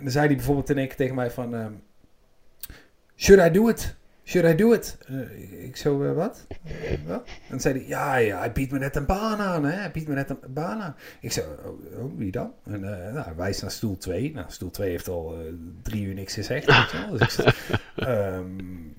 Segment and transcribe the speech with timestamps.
[0.00, 1.54] en dan zei hij bijvoorbeeld in één keer tegen mij van...
[1.54, 1.72] ehm,
[3.16, 3.94] Should I do it?
[4.24, 4.98] Should I do it?
[5.08, 6.46] Eh, ik zo, eh, wat?
[7.06, 7.24] Wat?
[7.24, 9.72] En dan zei hij, ja, ja, hij biedt me net een baan aan, hè?
[9.72, 10.96] Hij biedt me net een baan aan.
[11.20, 12.52] Ik zo, oh, oh, wie dan?
[12.64, 14.32] En eh, nou, hij wijst naar stoel 2.
[14.34, 15.36] Nou, stoel 2 heeft al
[15.82, 16.66] drie uur niks gezegd.
[17.18, 17.38] Dus
[17.96, 18.46] ehm,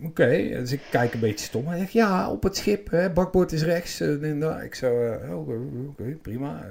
[0.04, 1.68] oké, dus ik kijk een beetje stom.
[1.68, 4.00] Hij zegt, ja, op het schip, hè, bakboord is rechts.
[4.00, 4.64] en daar.
[4.64, 5.50] ik zo, oh,
[5.90, 6.66] oké, prima.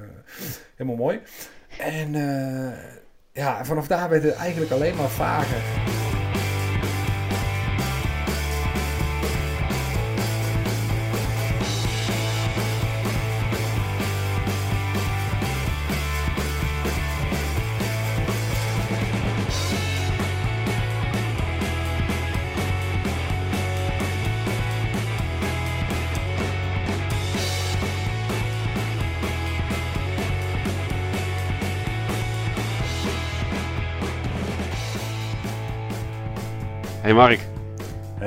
[0.77, 1.21] helemaal mooi.
[1.79, 2.15] En
[3.33, 5.63] ja, vanaf daar werd het eigenlijk alleen maar vager.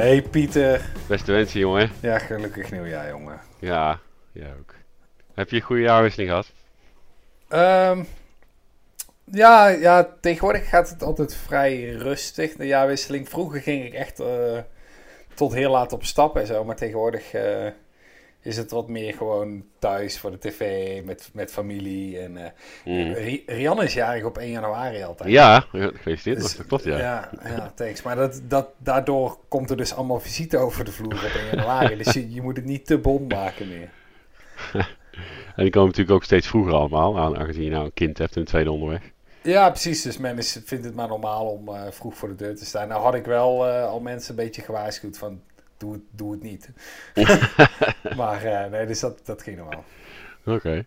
[0.03, 0.91] Hey Pieter.
[1.07, 1.91] beste wensen jongen.
[1.99, 3.39] Ja, gelukkig nieuwjaar, jongen.
[3.59, 3.99] Ja,
[4.31, 4.73] jij ook.
[5.33, 6.51] Heb je een goede jaarwisseling gehad?
[7.47, 8.03] Ehm,
[9.23, 13.29] ja, ja, tegenwoordig gaat het altijd vrij rustig, de jaarwisseling.
[13.29, 14.57] Vroeger ging ik echt eh,
[15.33, 16.63] tot heel laat op stap en zo.
[16.63, 17.67] Maar tegenwoordig eh,
[18.43, 22.19] is het wat meer gewoon thuis voor de tv, met, met familie.
[22.19, 22.51] En, eh,
[22.85, 23.13] Mm.
[23.13, 25.29] Ri- Rianne is jarig op 1 januari altijd.
[25.29, 26.41] Ja, gefeliciteerd.
[26.41, 26.97] Dus- dat klopt ja.
[26.97, 28.01] Ja, ja, thanks.
[28.01, 31.95] Maar dat, dat, daardoor komt er dus allemaal visite over de vloer op 1 januari.
[31.97, 33.89] dus je, je moet het niet te bond maken meer.
[35.55, 38.35] En die komen natuurlijk ook steeds vroeger allemaal, aan- aangezien je nou een kind hebt
[38.35, 39.01] en een tweede onderweg.
[39.41, 40.01] Ja, precies.
[40.01, 42.87] Dus men is, vindt het maar normaal om eh, vroeg voor de deur te staan.
[42.87, 45.41] Nou had ik wel eh, al mensen een beetje gewaarschuwd van
[45.83, 46.69] doe het, doe het niet.
[48.19, 49.83] maar eh, nee, dus dat, dat ging normaal.
[50.45, 50.85] Oké.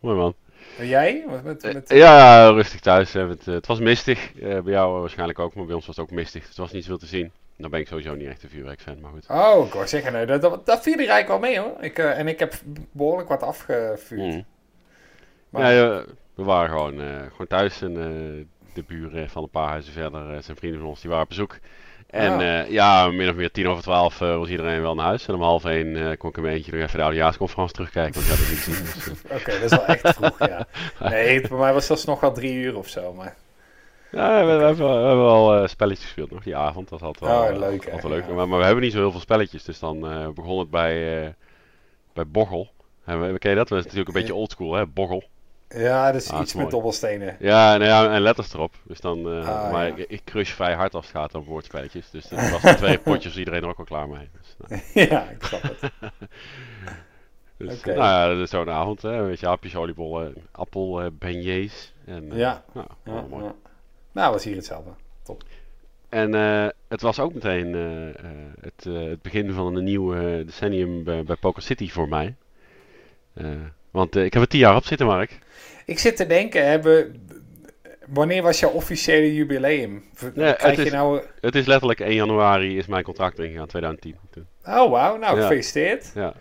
[0.00, 0.34] Mooi man.
[0.78, 1.24] En jij?
[1.28, 3.12] Met, met, met- Eh, Ja, rustig thuis.
[3.12, 4.34] hè, Het, eh, het was mistig.
[4.34, 6.48] Eh, bij jou waarschijnlijk ook, maar bij ons was het ook mistig.
[6.48, 7.30] Het was niet zoveel te zien.
[7.56, 9.26] Dan ben ik sowieso niet echt een vuurwerkfan, maar goed.
[9.28, 11.76] Oh, ik wou zeggen, nee, dat, dat, dat viel er eigenlijk wel mee hoor.
[11.84, 12.54] Ik, eh, en ik heb
[12.92, 14.20] behoorlijk wat afgevuurd.
[14.34, 14.44] Mm.
[15.50, 16.02] Maar, eh,
[16.34, 20.34] we waren gewoon, eh, gewoon thuis en eh, de buren van een paar huizen verder,
[20.34, 21.58] eh, zijn vrienden van ons, die waren op bezoek.
[22.14, 22.60] En Ah.
[22.60, 25.26] eh, ja, min of meer tien over twaalf eh, was iedereen wel naar huis.
[25.28, 28.14] En om half één eh, kon ik in mijn eentje nog even de oudejaarsconferentie terugkijken,
[28.14, 28.84] want ik had het niet gezien.
[28.84, 30.66] Dus, Oké, dat is wel echt vroeg, ja.
[30.98, 33.12] Nee, bij mij was dat nog wel drie uur of zo.
[33.12, 33.36] Maar...
[34.10, 36.88] ja, we, we hebben, wel- we hebben wel spelletjes gespeeld nog die avond.
[36.88, 38.26] Dat altijd wel, Oh, leuk, altijd leuk.
[38.26, 38.32] ja.
[38.32, 40.00] Maar, maar we hebben niet zo heel veel spelletjes, dus dan
[40.34, 41.34] begon het bij,
[42.12, 42.70] bij Boggel.
[43.04, 43.68] En we, ken je dat?
[43.68, 44.86] Dat is natuurlijk een beetje oldschool, hè?
[44.86, 45.22] Boggel.
[45.74, 47.36] Ja, dat is Ah, iets is met dobbelstenen.
[47.38, 48.74] Ja, nou ja, en letters erop.
[48.84, 49.94] Dus dan, eh, Ah, maar ja.
[49.96, 52.10] ik, ik crush vrij hard als het gaat om woordspelletjes.
[52.10, 54.28] Dus dat was de twee potjes iedereen er ook wel klaar mee.
[54.40, 55.80] Dus, nou, ja, ik snap het.
[57.56, 59.02] dus, nou ja, dat is zo'n avond.
[59.02, 59.12] Hè.
[59.12, 61.92] Een beetje hapjes, oliebollen, appel, beignets.
[62.06, 62.64] En, eh, Ja.
[62.72, 63.44] Nou, Ja, mooi.
[64.12, 64.90] Nou, was hier hetzelfde.
[66.08, 67.72] En eh, het was ook meteen
[68.60, 70.12] het, het begin van een nieuw
[70.44, 72.34] decennium bij, bij Poker City voor mij.
[73.94, 75.38] Want eh, ik heb er tien jaar op zitten, Mark.
[75.86, 77.26] Ik zit te denken, hebben,
[78.06, 80.04] wanneer was jouw officiële jubileum?
[80.16, 81.20] Het je is- nou...
[81.40, 84.16] Het is letterlijk 1 januari is mijn contract erin gegaan, 2010.
[84.30, 84.46] Toen.
[84.64, 85.16] Oh, wauw.
[85.16, 86.10] Nou, gefeliciteerd.
[86.14, 86.34] Ja.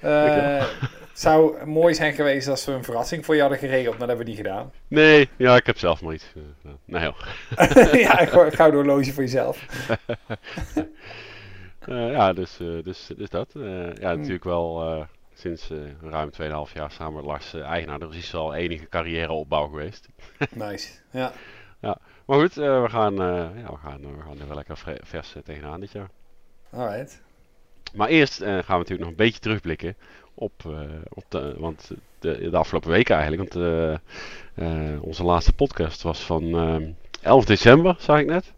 [0.00, 0.66] Eh,
[1.10, 4.08] het zou mooi zijn geweest als we een verrassing voor je hadden geregeld, maar dat
[4.08, 4.72] hebben we niet gedaan.
[4.88, 6.32] Nee, ja, ik heb zelf maar iets.
[6.64, 7.20] eh, nee, joh.
[8.06, 9.64] ja, een gouden horloge voor jezelf.
[11.86, 13.48] Ja, dus, dus, dus dat.
[14.00, 15.06] Ja, natuurlijk wel
[15.38, 16.30] sinds eh, ruim
[16.68, 17.98] 2,5 jaar samen met Lars eh, eigenaar.
[17.98, 20.08] Dus is al enige carrièreopbouw geweest.
[20.54, 20.88] Nice.
[21.10, 21.32] Ja.
[22.28, 25.34] Maar goed, eh, we, gaan, eh, ja, we, gaan, we gaan er wel lekker vers
[25.44, 26.10] tegenaan dit jaar.
[26.70, 27.22] Alright.
[27.94, 29.96] Maar eerst eh, gaan we natuurlijk nog een beetje terugblikken
[30.34, 33.52] op, eh, op de, want de, de afgelopen weken eigenlijk.
[33.52, 33.92] Want eh,
[34.54, 36.88] eh, onze laatste podcast was van eh,
[37.22, 38.52] 11 december, zag ik net.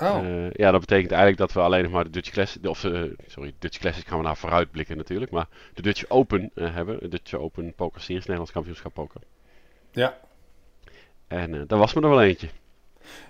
[0.00, 2.84] Oh, Eh, ja, dat betekent eigenlijk dat we alleen nog maar de Dutch Classic, of
[2.84, 6.98] eh, sorry, Dutch Classic gaan we naar vooruitblikken natuurlijk, maar de Dutch Open eh, hebben,
[7.00, 9.20] de Dutch Open Poker Series, Nederlands kampioenschap poker.
[9.90, 10.18] ja.
[11.28, 12.48] En daar was me er wel eentje.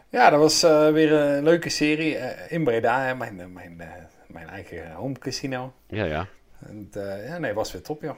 [0.09, 0.63] Ja, dat was
[0.93, 2.15] weer een leuke serie
[2.49, 3.77] in Breda, hè, mijn, mijn,
[4.27, 5.73] mijn eigen home casino.
[5.87, 6.27] Ja, ja.
[6.59, 6.89] En,
[7.27, 8.17] ja, nee, was weer top, joh.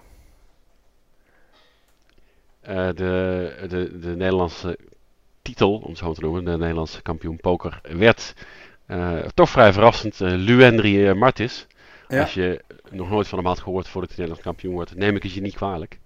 [2.94, 4.78] De, de, de Nederlandse
[5.42, 8.34] titel, om het zo te noemen, de Nederlandse kampioen poker, werd
[8.86, 11.66] eh, toch vrij verrassend uh, Luendri eh, Martis.
[12.08, 12.20] Ja.
[12.20, 12.60] Als je
[12.90, 15.40] nog nooit van hem had gehoord voordat hij Nederlands kampioen wordt, neem ik het je
[15.40, 15.98] niet kwalijk.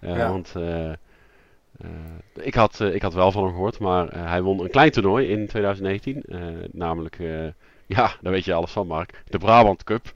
[0.00, 0.28] Eh, Ja.
[0.28, 0.96] Want eh, eh,
[2.34, 4.90] ik, had, eh, ik had wel van hem gehoord, maar eh, hij won een klein
[4.90, 6.22] toernooi in 2019.
[6.22, 6.38] eh,
[6.72, 7.46] namelijk, eh,
[7.86, 10.12] ja, daar weet je alles van Mark, de Brabant Cup.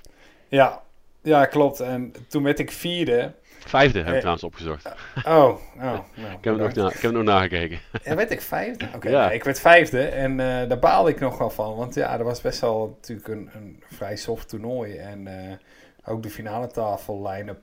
[0.49, 0.83] Ja,
[1.23, 1.81] Ja, klopt.
[1.81, 3.33] En toen werd ik vierde.
[3.59, 4.87] Vijfde heb ik Eh, trouwens opgezocht.
[5.25, 5.99] Oh, oh nou,
[6.39, 7.79] Ik heb, nog, na- ik heb het nog nagekeken.
[8.05, 8.89] Ja, werd ik vijfde?
[8.95, 9.27] Oké, Ja.
[9.27, 11.77] nee, ik werd vijfde en eh, daar baalde ik nog wel van.
[11.77, 14.97] Want ja, dat was best wel natuurlijk een, een vrij soft toernooi.
[14.97, 15.57] En eh,
[16.05, 17.59] ook de finale tafellijnen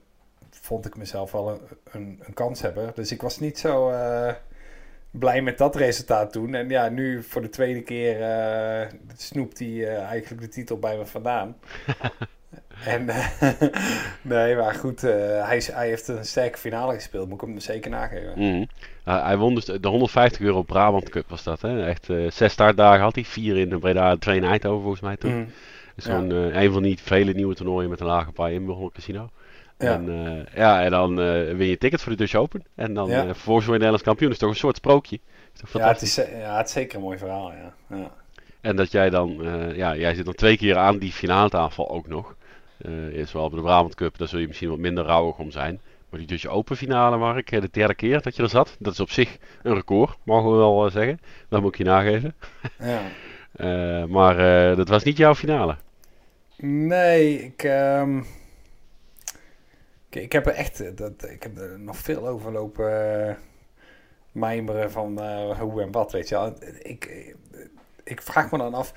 [0.49, 1.59] vond ik mezelf wel een,
[1.91, 2.91] een, een kans hebben.
[2.95, 4.33] Dus ik was niet zo eh,
[5.11, 6.53] blij met dat resultaat toen.
[6.53, 8.87] En ja, nu voor de tweede keer eh,
[9.17, 11.55] snoept hij eh, eigenlijk de titel bij me vandaan.
[12.85, 13.27] en eh,
[14.21, 17.29] nee, maar goed, eh, hij, is- hij heeft een sterke finale gespeeld.
[17.29, 18.31] Moet ik hem zeker nageven.
[18.35, 18.63] Mhm.
[19.07, 21.61] Uh, hij won dus de 150 euro Brabant Cup was dat.
[21.61, 21.85] Hè?
[21.85, 23.23] Echt eh, zes startdagen had hij.
[23.25, 25.33] Vier in Breda, twee in Eindhoven volgens mij toen.
[25.33, 25.47] Mm.
[26.31, 29.29] Een van die vele nieuwe toernooien met een lage paai in Holland Casino.
[29.77, 29.93] Ja.
[29.93, 32.63] En, ja, en dan eh, win je ticket voor de Dutch Open.
[32.75, 33.25] En dan Ja.
[33.25, 34.27] vervolgens word je Nederlands kampioen.
[34.29, 35.19] Dat is toch een soort sprookje.
[35.73, 37.73] Ja, het is, ja, het is zeker een mooi verhaal, ja.
[37.97, 38.11] ja.
[38.61, 39.37] En dat jij dan,
[39.75, 42.35] ja, jij zit dan twee keer aan die finale tafel ook nog.
[42.77, 45.51] Eh eerst wel bij de Brabant Cup, daar zul je misschien wat minder rouwig om
[45.51, 45.81] zijn.
[46.09, 48.75] Maar die Dutch Open finale, Mark, de derde keer dat je er zat.
[48.79, 51.19] Dat is op zich een record, mogen we wel eh, zeggen.
[51.49, 52.35] Dat moet ik je nageven.
[52.79, 53.01] ja.
[53.53, 54.35] Eh, maar
[54.75, 55.75] dat was niet jouw finale.
[56.57, 58.17] Nee, ik, ehm,
[60.09, 63.37] ik, ik heb er echt dat, ik heb er nog veel over lopen
[64.31, 65.19] mijmeren van
[65.59, 66.47] hoe en wat, weet je wel.
[66.47, 67.35] Ik, ik,
[68.03, 68.93] ik vraag me dan af,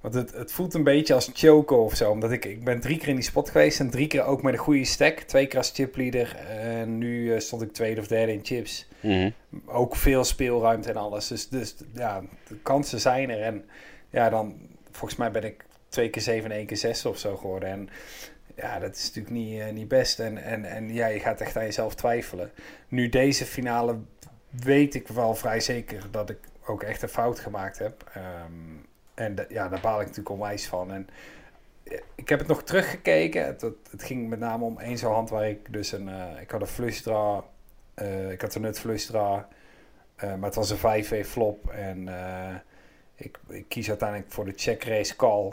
[0.00, 2.10] want het, het voelt een beetje als choco of zo.
[2.10, 4.52] Omdat ik, ik ben drie keer in die spot geweest en drie keer ook met
[4.52, 5.20] een goede stack.
[5.20, 8.86] Twee keer als chipleader en nu eh, stond ik tweede of derde in chips.
[9.00, 9.30] Mhm.
[9.66, 11.28] ook veel speelruimte en alles.
[11.28, 13.42] Dus, dus ja, de kansen zijn er.
[13.42, 13.64] En
[14.10, 14.54] ja, dan
[14.90, 17.68] volgens mij ben ik twee keer zeven en één keer zes of zo geworden.
[17.68, 17.88] En
[18.56, 20.20] ja, dat is natuurlijk niet, eh, niet best.
[20.20, 22.50] En, en, en ja, je gaat echt aan jezelf twijfelen.
[22.88, 23.96] Nu deze finale
[24.50, 28.10] weet ik wel vrij zeker dat ik ook echt een fout gemaakt heb.
[28.14, 28.87] Ehm,
[29.18, 30.92] en ja, daar baal ik natuurlijk onwijs van.
[30.92, 31.08] En
[31.82, 33.46] eh, ik heb het nog teruggekeken.
[33.46, 36.08] Het, het, het ging met name om één zo'n hand waar ik dus een...
[36.08, 37.42] eh, ik had een flush draw.
[37.94, 38.82] eh, ik had een nut
[40.16, 41.70] eh, maar het was een 5-2 flop.
[41.70, 42.08] En
[43.14, 45.52] ik, ik kies uiteindelijk voor de check race call.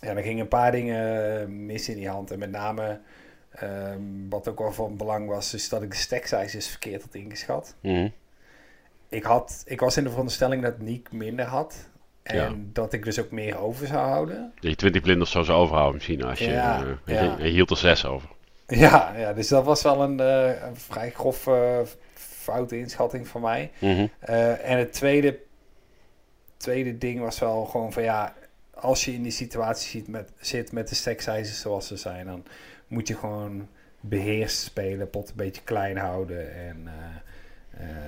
[0.00, 2.30] Ja, er gingen een paar dingen mis in die hand.
[2.30, 3.00] En met name,
[3.50, 7.14] ehm, wat ook wel van belang was, is dat ik de stack sizes verkeerd had
[7.14, 7.74] ingeschat.
[7.80, 8.08] Mhm.
[9.08, 11.88] Ik, had, ik was in de veronderstelling dat Niek minder had.
[12.22, 12.52] En Ja.
[12.56, 14.52] dat ik dus ook meer over zou houden.
[14.60, 17.36] Je 20 blinders zou zo overhouden misschien als je, Ja, eh, ja.
[17.38, 18.28] je, je hield er zes over.
[18.66, 21.78] Ja, ja dus dat was wel een, eh, een vrij grof eh,
[22.14, 23.70] foute inschatting van mij.
[23.78, 24.06] Mhm.
[24.62, 25.38] En het tweede,
[26.56, 28.34] tweede ding was wel gewoon van ja,
[28.74, 32.26] als je in die situatie ziet met, zit met de stack sizes zoals ze zijn,
[32.26, 32.44] dan
[32.86, 33.68] moet je gewoon
[34.00, 36.88] beheerst spelen, pot een beetje klein houden en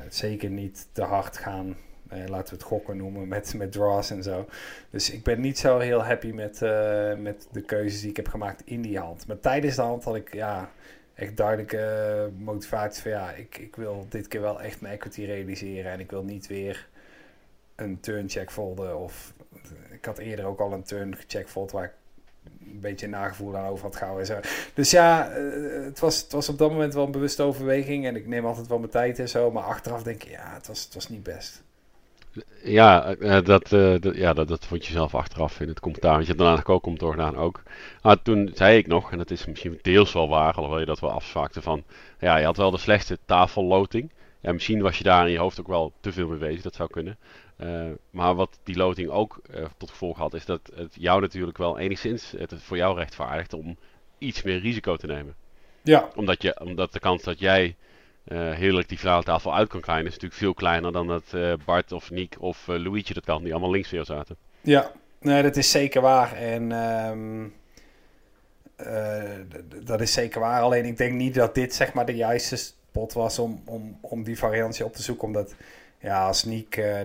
[0.08, 1.76] zeker niet te hard gaan.
[2.08, 4.46] Eh, laten we het gokken noemen met, met draws en zo.
[4.90, 8.28] Dus ik ben niet zo heel happy met, eh, met de keuzes die ik heb
[8.28, 9.26] gemaakt in die hand.
[9.26, 10.70] Maar tijdens de hand had ik ja,
[11.14, 15.24] echt duidelijke eh, motivatie van ja, ik, ik wil dit keer wel echt mijn equity
[15.24, 16.88] realiseren en ik wil niet weer
[17.74, 19.32] een turn check folden of
[19.90, 21.92] ik had eerder ook al een turn check fold waar ik
[22.44, 24.50] een beetje nagevoel aan over had gehouden en zo.
[24.74, 28.16] Dus ja, eh, het, was, het was op dat moment wel een bewuste overweging en
[28.16, 30.84] ik neem altijd wel mijn tijd en zo, maar achteraf denk ik ja, het was,
[30.84, 31.62] het was niet best.
[32.62, 36.12] Ja, eh, dat, eh, dat, ja dat, dat vond je zelf achteraf in het commentaar.
[36.12, 37.62] Want je hebt daarna ook commentaar gedaan ook.
[38.02, 41.00] Maar toen zei ik nog, en dat is misschien deels wel waar, alhoewel je dat
[41.00, 41.84] wel afzwakte van...
[42.18, 44.12] Ja, je had wel de slechtste tafelloting.
[44.40, 46.74] Ja, misschien was je daar in je hoofd ook wel te veel mee bezig, dat
[46.74, 47.18] zou kunnen.
[47.56, 49.40] Eh, maar wat die loting ook
[49.76, 53.76] tot gevolg had, is dat het jou natuurlijk wel enigszins het voor jou rechtvaardigt om
[54.18, 55.34] iets meer risico te nemen.
[55.82, 57.76] Ja, Omdat, je, omdat de kans dat jij
[58.24, 61.52] eh heerlijk die finale tafel uit kan krijgen, is natuurlijk veel kleiner dan dat eh,
[61.64, 64.36] Bart of Niek of eh Luigi dat kan, die allemaal links weer zaten.
[64.60, 66.32] Ja, nee, dat is zeker waar.
[66.36, 67.44] En ehm,
[68.76, 69.40] eh,
[69.84, 70.62] dat is zeker waar.
[70.62, 74.22] Alleen ik denk niet dat dit zeg maar de juiste spot was om, om, om
[74.22, 75.26] die variantie op te zoeken.
[75.26, 75.54] Omdat
[75.98, 77.00] ja, als Niek eh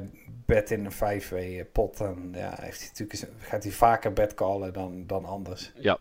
[0.49, 4.73] bet in een 5-way pot, dan ja, heeft hij natuurlijk, gaat hij vaker bet callen
[4.73, 5.71] dan, dan anders.
[5.75, 5.97] Ja,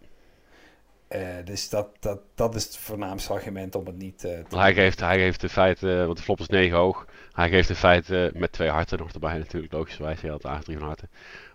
[1.09, 4.75] Eh, dus dat, dat, dat is het voornaamste argument om het niet eh, te hij
[4.75, 8.31] geeft, hij geeft in feite, want de flop is 9 hoog, hij geeft in feite
[8.35, 10.21] met twee harten nog erbij natuurlijk, logischerwijs.
[10.21, 11.11] Hij had eigenlijk drie van harten.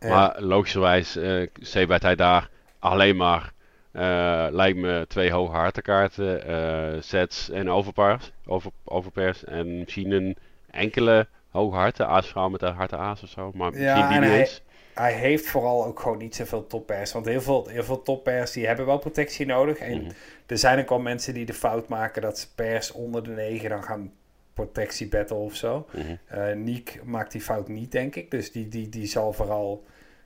[0.10, 3.52] Maar logischerwijs uh, c-bet hij daar alleen maar,
[3.92, 9.44] eh, lijkt me, twee hoge hartenkaarten, eh, sets en overpairs, over, overpairs.
[9.44, 10.38] En misschien een
[10.72, 14.22] enkele hoge harten, aasvrouw met een harte aas of zo, maar misschien Ja, die en
[14.22, 14.62] niet hij- eens.
[14.94, 17.12] Hij heeft vooral ook gewoon niet zoveel toppers.
[17.12, 19.78] Want heel veel, heel veel toppers die hebben wel protectie nodig.
[19.78, 20.12] En Mhm.
[20.46, 23.70] er zijn ook wel mensen die de fout maken dat ze pers onder de 9
[23.70, 24.12] dan gaan
[24.54, 25.88] protectie battle of zo.
[26.26, 28.32] Eh Niek maakt die fout niet, denk ik.
[28.32, 29.84] Dus die, die, die zal vooral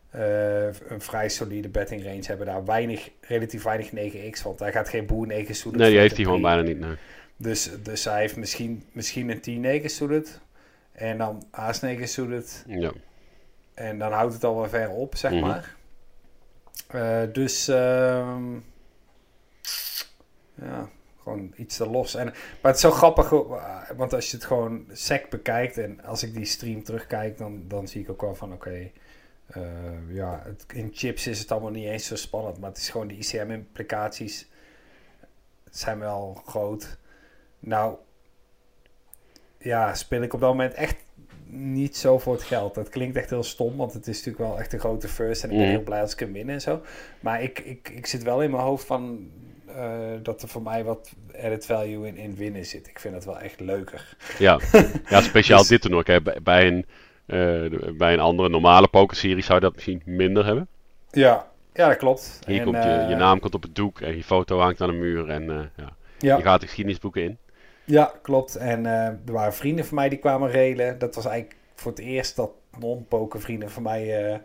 [0.10, 2.66] eh, een vrij solide betting range hebben daar.
[2.66, 5.82] Weinig, relatief weinig 9x, want hij gaat geen boer 9 suited.
[5.82, 6.80] Nee, die heeft hij gewoon bijna niet.
[6.80, 6.96] Nee.
[7.38, 10.40] Dus, dus hij heeft misschien, misschien een 10 9 suited.
[10.92, 12.64] En dan Aas 9 suited.
[12.68, 12.92] Ja.
[13.78, 15.42] En dan houdt het al wel ver op, zeg Mhm.
[15.42, 15.76] maar.
[16.88, 18.54] Eh, dus ehm,
[20.56, 20.90] ja,
[21.24, 22.16] gewoon iets te los.
[22.16, 22.36] En, maar
[22.72, 26.34] het is zo grappig, eh, want als je het gewoon sec bekijkt en als ik
[26.34, 28.92] die stream terugkijk, dan, dan zie ik ook wel van oké,
[29.48, 29.62] eh,
[30.10, 33.08] ja, het, in chips is het allemaal niet eens zo spannend, maar het is gewoon
[33.08, 34.48] de ICM-implicaties
[35.70, 36.98] zijn wel groot.
[37.60, 37.96] Nou,
[39.58, 41.06] ja, speel ik op dat moment echt
[41.50, 42.76] niet zo voor het geld.
[42.76, 45.44] Dat klinkt echt heel stom, want het is natuurlijk wel echt een grote first.
[45.44, 45.76] En ik ben Mhm.
[45.76, 46.82] heel blij als ik hem win en zo.
[47.20, 49.30] Maar ik, ik, ik zit wel in mijn hoofd van
[49.76, 51.12] eh, dat er voor mij wat
[51.44, 52.88] added value in, in winnen zit.
[52.88, 54.16] Ik vind het wel echt leuker.
[54.40, 54.60] Ja.
[55.10, 56.04] ja, speciaal Dus- dit toernooi.
[56.04, 56.86] Kijk, bij, bij een,
[57.26, 60.68] eh, bij een andere normale pokerserie zou je dat misschien minder hebben.
[61.12, 62.40] Ja, ja dat klopt.
[62.46, 64.82] Hier En, komt je, je eh, naam komt op het doek en je foto hangt
[64.82, 65.30] aan de muur.
[65.30, 67.38] En ja, Ja, je gaat de geschiedenisboeken in.
[67.88, 68.56] Ja, klopt.
[68.56, 71.00] En eh, er waren vrienden van mij die kwamen relen.
[71.00, 74.40] Dat was eigenlijk voor het eerst dat non-poker vrienden van mij eh,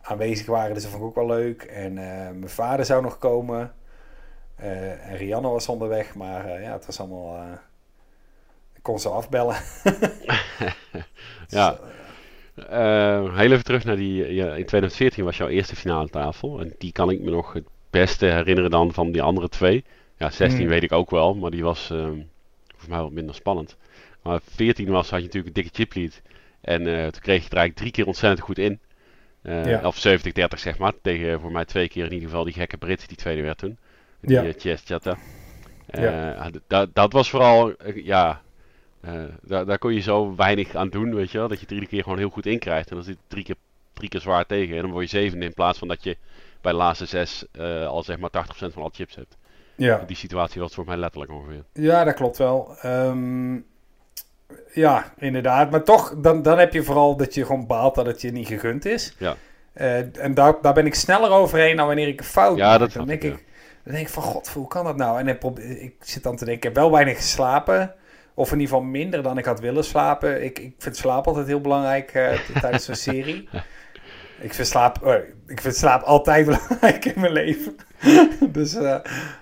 [0.00, 0.74] aanwezig waren.
[0.74, 1.62] Dus dat vond ik ook wel leuk.
[1.62, 3.74] En eh, mijn vader zou nog komen.
[4.56, 6.14] En Rianne was onderweg.
[6.14, 7.42] Maar ja, het was allemaal...
[8.74, 9.56] ik kon ze afbellen.
[11.48, 11.70] Ja.
[11.70, 11.86] Dus, eh,
[12.68, 14.34] Eh, heel even terug naar die.
[14.34, 16.60] ja, in 2014 was jouw eerste finale tafel.
[16.60, 19.84] En die kan ik me nog het beste herinneren dan van die andere twee.
[20.16, 20.68] Ja, 16 Hmm.
[20.68, 22.20] weet ik ook wel, maar die was ehm
[22.78, 23.76] voor mij wat minder spannend.
[24.22, 26.20] Maar 14 was, had je natuurlijk een dikke chiplead.
[26.60, 28.80] En eh, toen kreeg je er eigenlijk drie keer ontzettend goed in.
[29.42, 29.80] Eh, Ja.
[29.86, 30.92] Of 70-30 zeg maar.
[31.02, 33.78] Tegen voor mij twee keer in ieder geval die gekke Brit die tweede werd toen.
[34.20, 34.42] Die Ja.
[34.42, 34.52] ja.
[34.58, 35.16] Chess Chatta.
[35.86, 36.50] Eh, Ja.
[36.50, 38.42] d- dat- dat was vooral, eh, ja,
[39.00, 41.48] eh, daar, daar kon je zo weinig aan doen, weet je wel.
[41.48, 42.88] Dat je iedere keer gewoon heel goed in krijgt.
[42.90, 43.56] En dan zit drie keer,
[43.92, 44.76] drie keer zwaar tegen.
[44.76, 46.16] En dan word je zevende in plaats van dat je
[46.60, 49.36] bij de laatste zes eh, al zeg maar 80% van alle chips hebt.
[49.78, 50.02] Ja.
[50.06, 51.64] Die situatie was voor mij letterlijk ongeveer.
[51.72, 52.76] Ja, dat klopt wel.
[52.80, 53.54] Ehm,
[54.72, 55.70] ja, inderdaad.
[55.70, 58.46] Maar toch, dan, dan heb je vooral dat je gewoon baalt dat het je niet
[58.46, 59.14] gegund is.
[59.18, 59.36] Ja.
[59.72, 62.78] Eh, en daar, daar ben ik sneller overheen dan wanneer ik een fout Ja, maak.
[62.78, 63.44] dat dan denk ik, ik,
[63.84, 65.18] dan denk ik van, god, hoe kan dat nou?
[65.18, 67.94] En ik, probeer- ik zit dan te denken, ik heb wel weinig geslapen.
[68.34, 70.44] Of in ieder geval minder dan ik had willen slapen.
[70.44, 73.48] Ik, ik vind slaap altijd heel belangrijk eh, tijdens zo'n serie.
[74.40, 75.14] Ik vind, slaap, eh,
[75.46, 77.76] ik vind slaap altijd belangrijk in mijn leven.
[78.52, 78.96] dus, eh,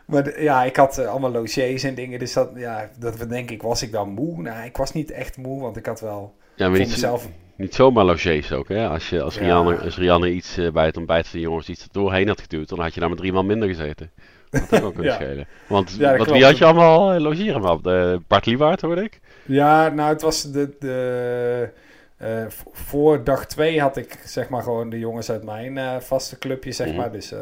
[0.06, 2.18] maar de- ja, ik had eh, allemaal logiers en dingen.
[2.18, 4.42] Dus dat, ja, dat denk ik, was ik dan moe?
[4.42, 7.28] Nou, ik was niet echt moe, want ik had wel Ja, maar niet, mezelf...
[7.56, 8.88] niet zomaar logiés ook, hè.
[8.88, 9.40] Als, je, als, Ja.
[9.40, 12.68] Rianne, als Rianne iets eh, bij het ontbijt van de jongens iets doorheen had geduwd,
[12.68, 14.10] dan had je daar met drie man minder gezeten.
[14.50, 15.18] Dat had ook kunnen Ja.
[15.18, 15.46] schelen.
[15.68, 17.82] Want Ja, wat, wie had je allemaal logeren?
[17.82, 19.20] De Bart Liewaard, hoorde ik.
[19.44, 20.76] Ja, nou, het was de...
[20.78, 21.84] de
[22.16, 26.38] eh, voor dag 2 had ik zeg maar gewoon de jongens uit mijn eh, vaste
[26.38, 26.96] clubje, zeg Mhm.
[26.96, 27.12] maar.
[27.12, 27.40] Dus eh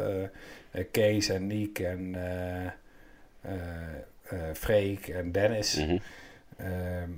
[0.91, 2.15] Kees en Niek en
[4.53, 5.77] Freek en Dennis.
[6.57, 7.09] Ehm,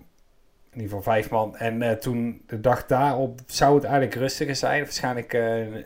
[0.72, 1.58] in ieder geval vijf man.
[1.58, 4.84] En toen, de dag daarop, zou het eigenlijk rustiger zijn.
[4.84, 5.38] Waarschijnlijk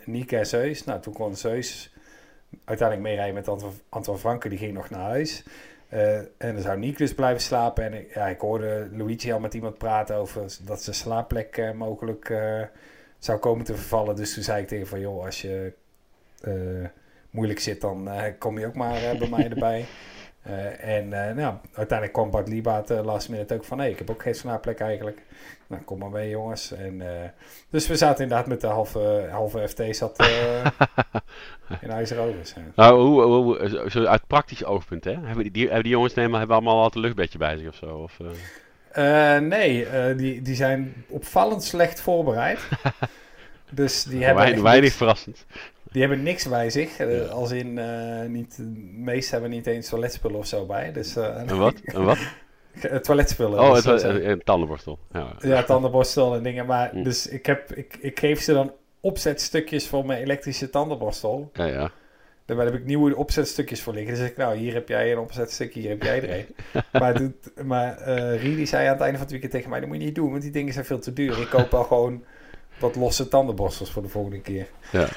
[0.05, 0.83] Nieke en Zeus.
[0.85, 1.93] Nou, toen kon Zeus
[2.65, 4.49] uiteindelijk meerijden met Anton, Anton Franke.
[4.49, 5.43] Die ging nog naar huis.
[5.91, 7.83] Eh, en dan zou Niek dus blijven slapen.
[7.83, 11.71] En ik- ja, ik hoorde Luigi al met iemand praten over dat zijn slaapplek eh,
[11.71, 12.61] mogelijk eh,
[13.19, 14.15] zou komen te vervallen.
[14.15, 15.73] Dus toen zei ik tegen van, joh, als je
[17.29, 19.85] moeilijk zit, dan kom je ook maar bij mij erbij.
[20.41, 23.79] Eh, en eh, nou, uiteindelijk kwam Bart Liebaat uh, last minute ook van...
[23.79, 25.21] hé, ik heb ook geen slaapplek eigenlijk.
[25.67, 26.71] Nou, kom maar mee jongens.
[26.71, 27.29] En, eh,
[27.69, 30.65] dus we zaten inderdaad met de halve, halve FT zat eh
[31.81, 32.53] in IJzerovers.
[32.75, 35.11] Nou, hoe, zo- uit praktisch oogpunt, hè?
[35.11, 37.75] Hebben die, die, hebben die jongens nemen, hebben allemaal altijd een luchtbedje bij zich of
[37.75, 37.95] zo?
[37.95, 39.35] Of, eh?
[39.35, 42.59] Eh, nee, eh, die, die zijn opvallend slecht voorbereid.
[43.71, 45.45] dus die hebben, weinig, niks, verrassend.
[45.91, 46.97] die hebben niks bij zich.
[46.97, 47.25] eh, Ja.
[47.25, 48.57] Als in, eh, niet,
[49.05, 50.91] de hebben niet eens toiletspullen of zo bij.
[50.91, 51.73] Dus, En wat?
[51.83, 52.17] En wat?
[53.01, 53.59] toiletspullen.
[53.59, 54.99] Oh, dus het tandenborstel.
[55.11, 55.35] Ja.
[55.39, 56.65] Ja, tandenborstel en dingen.
[56.65, 57.03] Maar Hm.
[57.03, 61.49] dus ik, heb, ik, ik geef ze dan opzetstukjes voor mijn elektrische tandenborstel.
[61.53, 61.91] Ja, ja.
[62.45, 64.15] Daar heb ik nieuwe opzetstukjes voor liggen.
[64.15, 66.45] Dus ik, nou, hier heb jij een opzetstukje, hier heb jij er een.
[67.01, 69.79] maar doet, maar eh Rie die zei aan het einde van het weekend tegen mij,
[69.79, 71.41] dat moet je niet doen, want die dingen zijn veel te duur.
[71.41, 72.23] Ik koop al gewoon
[72.81, 74.67] wat losse tandenborstels voor de volgende keer.
[74.91, 75.07] Ja.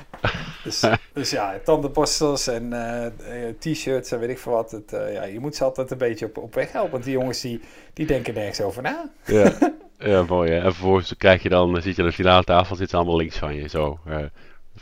[0.64, 4.71] Dus, dus ja, tandenborstels en eh, eh, t-shirts en weet ik veel wat.
[4.71, 7.12] Het, eh, ja, je moet ze altijd een beetje op, op weg helpen, want die
[7.12, 7.61] jongens die,
[7.92, 9.11] die denken nergens over na.
[9.25, 9.52] Ja,
[9.99, 10.56] ja mooi hè.
[10.56, 13.38] En vervolgens krijg je dan, zit je aan de finale tafel, zitten ze allemaal links
[13.38, 13.68] van je.
[13.68, 13.99] Zo,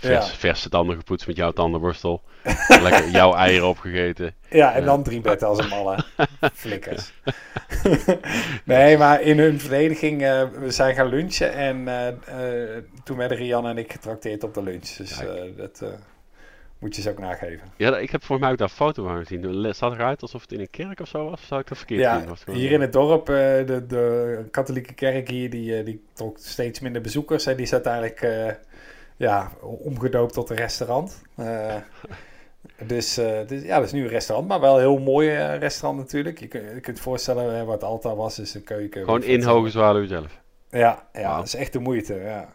[0.07, 0.37] Vers, Ja.
[0.37, 2.23] Verse tanden gepoetst met jouw tandenborstel.
[2.83, 4.35] Lekker jouw eieren opgegeten.
[4.51, 6.05] Ja, en dan drie betten als een malle.
[6.55, 7.13] Flikkers.
[8.65, 13.37] nee, maar in hun verdediging, eh, we zijn gaan lunchen en eh, eh, toen werden
[13.37, 14.89] Rianne en ik getrakteerd op de lunch.
[14.89, 15.21] Dus
[15.57, 15.85] dat
[16.79, 17.69] moet je ze ook nageven.
[17.77, 19.65] Ja, ik heb volgens mij ook daar foto van gezien.
[19.65, 21.33] Het zag eruit alsof het in een kerk of zo was.
[21.33, 22.37] Of zou ik dat verkeerd Ja, zien?
[22.37, 27.03] Gewoon- hier in het dorp, de, de katholieke kerk hier, die, die trok steeds minder
[27.03, 27.47] bezoekers.
[27.47, 28.47] En die is uiteindelijk eh,
[29.17, 31.23] ja, omgedoopt tot een restaurant.
[31.37, 31.75] Eh,
[32.87, 35.59] dus, eh, dus ja, dat is nu een restaurant, maar wel een heel mooi eh,
[35.59, 36.41] restaurant natuurlijk.
[36.41, 39.05] Je, kunt- je kunt je voorstellen wat Alta was, is een keuken.
[39.05, 40.41] Gewoon in Hoge Zwaluw zelf.
[40.71, 42.15] Ja, ja dat is echt de moeite.
[42.15, 42.49] Ja,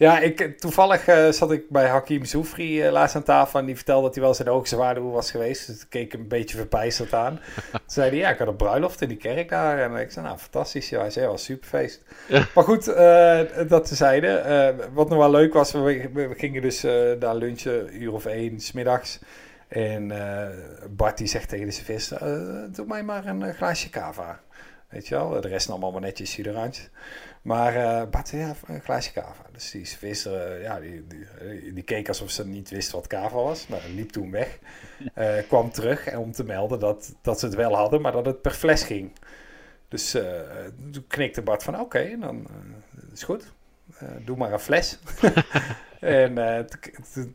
[0.00, 3.76] ja ik, toevallig eh, zat ik bij Hakim Zoufri eh, laatst aan tafel en die
[3.76, 5.66] vertelde dat hij wel in de Hoogste Zwaluw was geweest.
[5.66, 7.40] Dus ik keek hem een beetje verbijsterd aan.
[7.70, 9.78] Toen zei hij, ja, ik had een bruiloft in die kerk daar.
[9.78, 10.88] En ik zei, nou, fantastisch.
[10.88, 12.02] Ja, hij zei, was superfeest.
[12.28, 12.46] Ja.
[12.54, 14.88] Maar goed, eh, dat tezijde.
[14.92, 16.80] Wat nog wel leuk was, we, gingen dus
[17.18, 19.18] daar lunchen, uur of één, smiddags.
[19.70, 20.12] En
[20.90, 24.40] Bart die zegt tegen de eh, doe mij maar een glaasje cava.
[24.88, 26.82] Weet je wel, de rest nam allemaal netjes suderantje.
[27.42, 29.42] Maar eh Bart ja, een glaasje cava.
[29.52, 33.36] Dus die serveerster, eh, ja, die, die, die keek alsof ze niet wist wat cava
[33.36, 33.66] was.
[33.66, 34.58] Maar liep toen weg.
[35.14, 38.26] Eh, kwam terug en om te melden dat, dat ze het wel hadden, maar dat
[38.26, 39.12] het per fles ging.
[39.88, 40.24] Dus eh,
[40.92, 43.52] toen knikte Bart van, oké, dan eh, is goed.
[43.98, 44.98] Eh, doe maar een fles.
[46.00, 46.64] en eh,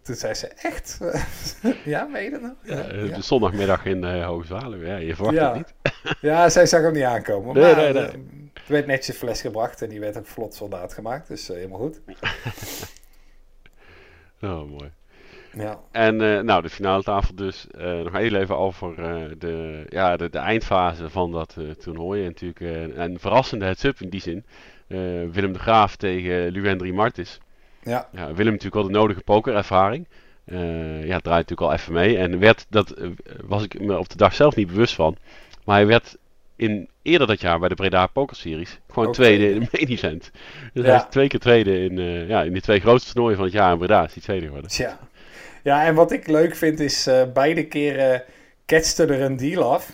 [0.03, 0.99] toen- zei ze, echt?
[1.85, 2.53] ja, weet je dat nou?
[2.63, 3.15] Ja, Ja, eh, ja.
[3.15, 4.85] de zondagmiddag in eh Zwaluw.
[4.85, 5.47] Ja, je verwacht Ja.
[5.47, 5.93] het niet.
[6.21, 7.53] Ja, zij zag hem niet aankomen.
[7.55, 8.44] Nee, maar nee, nee.
[8.65, 11.27] Er werd netjes een fles gebracht en die werd ook vlot soldaat gemaakt.
[11.27, 12.01] Dus eh, helemaal goed.
[14.41, 14.91] Oh, mooi.
[15.53, 17.67] Ja, En eh, nou, de finale tafel dus.
[17.71, 18.95] Eh, nog heel even over
[19.39, 22.21] de, ja, de, de eindfase van dat toernooi.
[22.21, 24.45] En natuurlijk een verrassende heads-up in die zin.
[25.31, 27.39] Willem de Graaf tegen Luendri Martis.
[27.83, 30.07] ja, Ja, Willem natuurlijk wel de nodige pokerervaring.
[30.45, 32.17] Eh ja, draait natuurlijk al even mee.
[32.17, 32.93] En werd, dat
[33.43, 35.17] was ik me op de dag zelf niet bewust van.
[35.63, 36.17] Maar hij werd
[36.55, 40.31] in, eerder dat jaar bij de Breda Poker Series gewoon tweede in de main event.
[40.73, 40.89] Dus Ja.
[40.89, 43.53] hij is twee keer tweede in, eh, ja, in die twee grootste toernooien van het
[43.55, 44.03] jaar in Breda.
[44.05, 44.69] Is hij tweede geworden.
[44.69, 44.99] tja.
[45.63, 48.23] Ja, en wat ik leuk vind is, eh, beide keren
[48.65, 49.91] catchte er een deal af.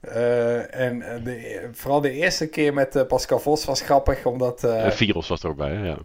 [0.00, 4.64] Eh, en de, vooral de eerste keer met Pascal Vos was grappig, omdat...
[4.64, 5.98] en Viros was er ook bij, hè, ja.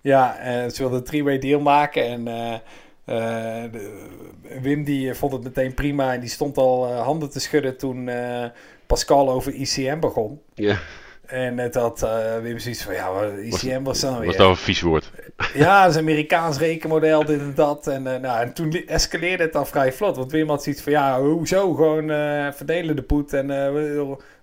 [0.00, 0.36] Ja,
[0.70, 2.24] ze wilden een three-way deal maken en
[3.70, 4.12] de-
[4.60, 8.10] Wim die vond het meteen prima en die stond al handen te schudden toen
[8.86, 10.40] Pascal over ICM begon.
[10.54, 10.78] ja.
[11.26, 14.26] En het had eh, Wim zoiets van, ja, ICM was dan weer.
[14.26, 15.10] Was dat een vies woord?
[15.54, 17.86] Ja, dat is een Amerikaans rekenmodel, dit en dat.
[17.86, 20.16] En, eh, nou, en toen escaleerde het dan vrij vlot.
[20.16, 21.74] Want Wim had zoiets van, ja, hoezo?
[21.74, 23.46] Gewoon eh, verdelen de poet en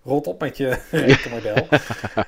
[0.04, 1.68] rot op met je rekenmodel.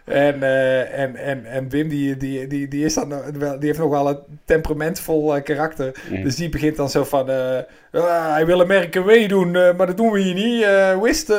[0.05, 3.09] en, eh, en, en, en Wim, die, die, die, die, is dan,
[3.39, 5.95] die heeft nog wel een temperamentvol eh, karakter.
[6.09, 6.23] Mhm.
[6.23, 7.57] Dus die begint dan zo van, eh,
[7.91, 11.01] ah, hij wil American Way doen, maar dat doen we hier niet.
[11.01, 11.29] wist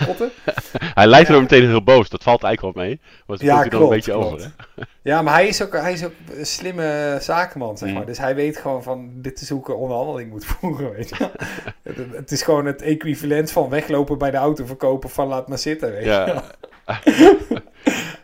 [0.00, 0.30] oprotten.
[0.94, 2.08] Hij lijkt er meteen heel boos.
[2.08, 3.00] Dat valt eigenlijk wel mee.
[3.26, 4.26] Maar het Ja, komt hij dan een beetje klopt.
[4.26, 4.82] over, hè?
[5.02, 7.94] Ja, maar hij is ook, hij is ook een slimme zakenman, zeg Mm.
[7.94, 8.06] maar.
[8.06, 11.28] Dus hij weet gewoon van, dit is hoe ik een onderhandeling moet voeren, weet je
[11.82, 15.58] het, het is gewoon het equivalent van weglopen bij de auto verkopen van laat maar
[15.58, 16.08] zitten, weet je.
[16.10, 16.42] Ja,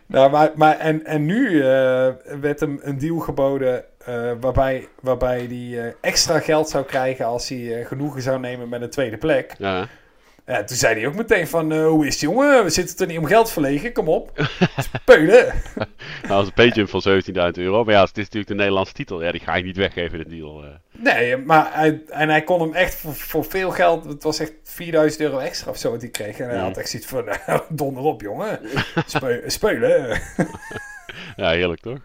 [0.05, 2.09] Nou, maar, maar en, en nu eh,
[2.41, 7.49] werd hem een deal geboden eh, waarbij, waarbij hij eh, extra geld zou krijgen als
[7.49, 9.55] hij genoegen zou nemen met een tweede plek.
[9.57, 9.87] ja.
[10.47, 12.63] Ja, toen zei hij ook meteen van, eh, hoe is het jongen?
[12.63, 14.31] We zitten er niet om geld verlegen, kom op.
[14.77, 15.53] Spelen.
[16.21, 17.83] Nou, als een payjump van 17.000 euro.
[17.83, 19.23] Maar ja, het is natuurlijk de Nederlandse titel.
[19.23, 20.63] Ja, die ga je niet weggeven, de deal.
[20.63, 20.69] eh.
[20.91, 24.05] Nee, maar hij, en hij kon hem echt voor, voor veel geld.
[24.05, 26.39] Het was echt 4000 euro extra of zo wat hij kreeg.
[26.39, 28.59] En hij had echt zoiets van: nou, donder op, jongen.
[29.05, 30.21] Spe- spelen.
[31.35, 31.99] Ja, heerlijk toch?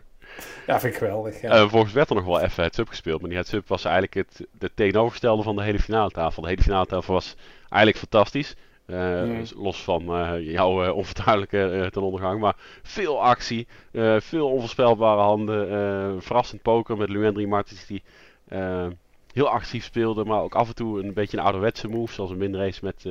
[0.67, 1.41] Ja, vind ik geweldig.
[1.41, 1.51] Ja.
[1.51, 3.21] Eh, volgens werd er nog wel even heads-up gespeeld.
[3.21, 6.43] Maar die heads-up was eigenlijk het, de tegenovergestelde van de hele finale tafel.
[6.43, 7.37] De hele finale tafel was
[7.73, 8.55] eigenlijk fantastisch.
[8.87, 9.37] Eh, Mm.
[9.39, 12.41] dus Los van eh, jouw eh, onvertuidelijke ten ondergang.
[12.41, 13.67] Maar veel actie.
[14.19, 16.23] veel onvoorspelbare handen.
[16.23, 18.03] verrassend poker met Luendri Martins die
[19.33, 20.25] heel actief speelde.
[20.25, 22.13] Maar ook af en toe een beetje een ouderwetse move.
[22.13, 23.07] Zoals een minrace met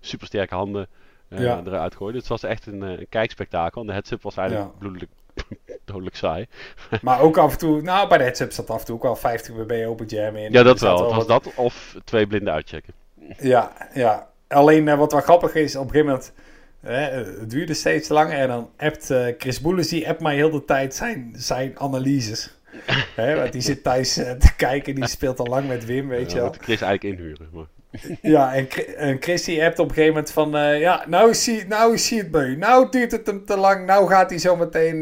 [0.00, 0.86] supersterke handen
[1.28, 1.62] Ja.
[1.66, 2.18] eruit gooide.
[2.18, 3.80] Het was echt een, een kijkspektakel.
[3.80, 4.78] En de heads-up was eigenlijk Ja.
[4.78, 5.10] bloedelijk
[5.84, 6.46] dodelijk saai.
[7.02, 9.16] Maar ook af en toe, nou, bij de heads-up zat af en toe ook wel
[9.16, 10.52] 50 bb open jam in.
[10.52, 11.02] Ja, dat wel.
[11.02, 12.94] Was wat- dat of twee blinden uitchecken.
[13.40, 14.28] Ja, ja.
[14.48, 16.32] Alleen eh, wat wel grappig is, op een gegeven moment.
[16.80, 17.06] eh,
[17.40, 20.64] het duurde steeds langer en dan appt eh, Chris Boelens, die appt mij heel de
[20.64, 22.58] tijd zijn, zijn analyses.
[23.16, 26.30] Hè, want die zit thuis eh, te kijken, die speelt al lang met Wim, weet
[26.30, 26.52] je Ja, wel.
[26.52, 27.48] dat Chris eigenlijk inhuren.
[27.52, 27.64] Maar.
[28.22, 30.78] Ja, en, en Chris die appt op een gegeven moment van...
[30.78, 32.56] ja, nou is hij nou hij het beu.
[32.56, 33.86] Nou duurt het hem te lang.
[33.86, 34.98] Nou gaat hij zo meteen...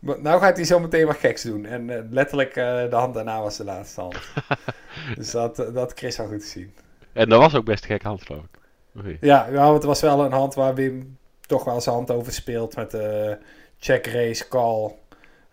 [0.00, 1.66] Nou gaat hij zo meteen wat geks doen.
[1.66, 4.16] En letterlijk de hand daarna was de laatste hand.
[5.16, 6.72] dus dat, dat Chris al goed te zien.
[7.20, 8.42] En dat was ook best een gekke hand, geloof
[9.04, 9.18] ik.
[9.20, 12.76] Ja, nou, het was wel een hand waar Wim toch wel zijn hand over speelt.
[12.76, 13.38] Met de
[13.78, 14.94] check race call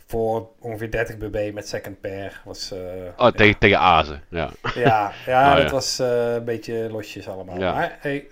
[0.07, 2.41] voor ongeveer 30 bb met second pair.
[2.45, 3.31] Was, eh, Oh, ja.
[3.31, 4.49] tegen, tegen Azen, ja.
[4.75, 5.71] Ja, ja, Oh, dat ja.
[5.71, 7.59] was eh, een beetje losjes allemaal.
[7.59, 7.73] Ja.
[7.73, 8.27] Maar hey,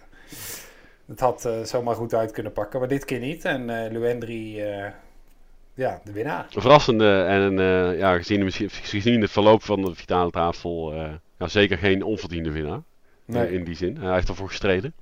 [1.07, 3.45] het had eh, zomaar goed uit kunnen pakken, maar dit keer niet.
[3.45, 4.87] En eh Luendri, eh,
[5.73, 6.45] ja, de winnaar.
[6.51, 11.11] Een verrassende en eh, ja, gezien, de, gezien het verloop van de finale tafel, eh,
[11.37, 12.81] ja, zeker geen onverdiende winnaar.
[13.25, 13.51] Nee.
[13.51, 13.97] In, die zin.
[13.97, 14.93] Hij heeft ervoor gestreden.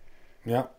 [0.41, 0.71] Ja.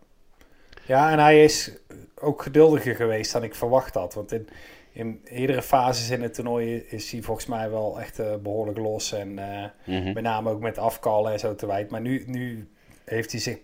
[0.85, 1.71] ja, en hij is
[2.15, 4.13] ook geduldiger geweest dan ik verwacht had.
[4.13, 4.49] Want in,
[4.91, 9.11] in eerdere fases in het toernooi is hij volgens mij wel echt eh, behoorlijk los.
[9.13, 10.13] En eh, Mhm.
[10.13, 11.89] met name ook met afkallen en zo te wijd.
[11.89, 12.69] Maar nu, nu
[13.05, 13.57] heeft hij zich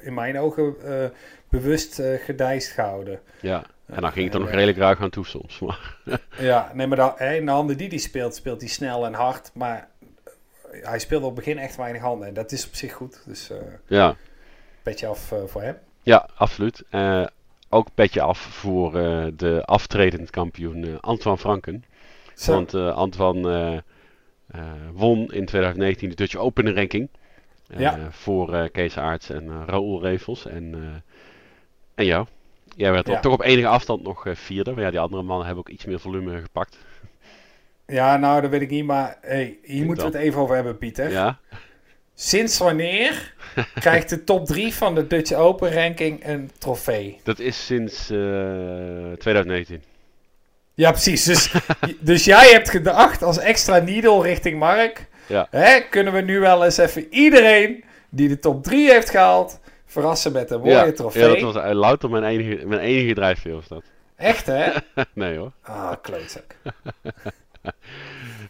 [0.00, 1.08] in mijn ogen eh,
[1.48, 3.20] bewust eh gedijst gehouden.
[3.40, 5.58] Ja, en dan ging het er nog redelijk ruig aan toe soms.
[5.58, 5.96] Maar,
[6.38, 9.50] Ja, nee, maar dan, in de handen die hij speelt, speelt hij snel en hard.
[9.54, 9.88] Maar
[10.82, 12.28] hij speelde op het begin echt weinig handen.
[12.28, 13.22] En dat is op zich goed.
[13.26, 13.56] Dus eh
[13.86, 14.16] ja,
[14.82, 15.76] petje af eh, voor hem.
[16.02, 16.82] ja, absoluut.
[16.90, 17.26] Eh,
[17.68, 18.92] ook petje af voor
[19.36, 21.84] de aftredend kampioen Antoine Franken.
[22.34, 22.52] Zo.
[22.52, 23.82] Want Antoine
[24.92, 27.08] won in 2019 de Dutch Open ranking.
[27.76, 28.08] Ja.
[28.10, 30.46] Voor Kees Aarts en Raoul Revels.
[30.46, 31.02] En,
[31.94, 32.26] en jou.
[32.76, 33.20] Jij werd Ja.
[33.20, 34.72] toch op enige afstand nog vierde.
[34.72, 36.78] Maar ja, die andere mannen hebben ook iets meer volume gepakt.
[37.92, 38.84] Ja, nou, dat weet ik niet.
[38.84, 41.10] Maar hey, hier moeten we het even over hebben, Pieter.
[41.10, 41.38] Ja,
[42.14, 43.34] Sinds wanneer
[43.74, 47.20] krijgt de top 3 van de Dutch Open ranking een trofee?
[47.22, 49.82] dat is sinds eh, 2019.
[50.74, 51.24] Ja, precies.
[51.24, 51.52] Dus,
[52.00, 55.06] dus jij hebt gedacht als extra needle richting Mark.
[55.26, 55.46] Ja.
[55.50, 60.32] Hè, kunnen we nu wel eens even iedereen die de top 3 heeft gehaald verrassen
[60.32, 61.22] met een mooie ja, trofee?
[61.22, 63.82] ja, dat was uh, louter mijn enige, mijn enige drijfveer was dat.
[64.16, 64.70] Echt hè?
[65.12, 65.52] nee hoor.
[65.62, 66.56] Ah, klootzak.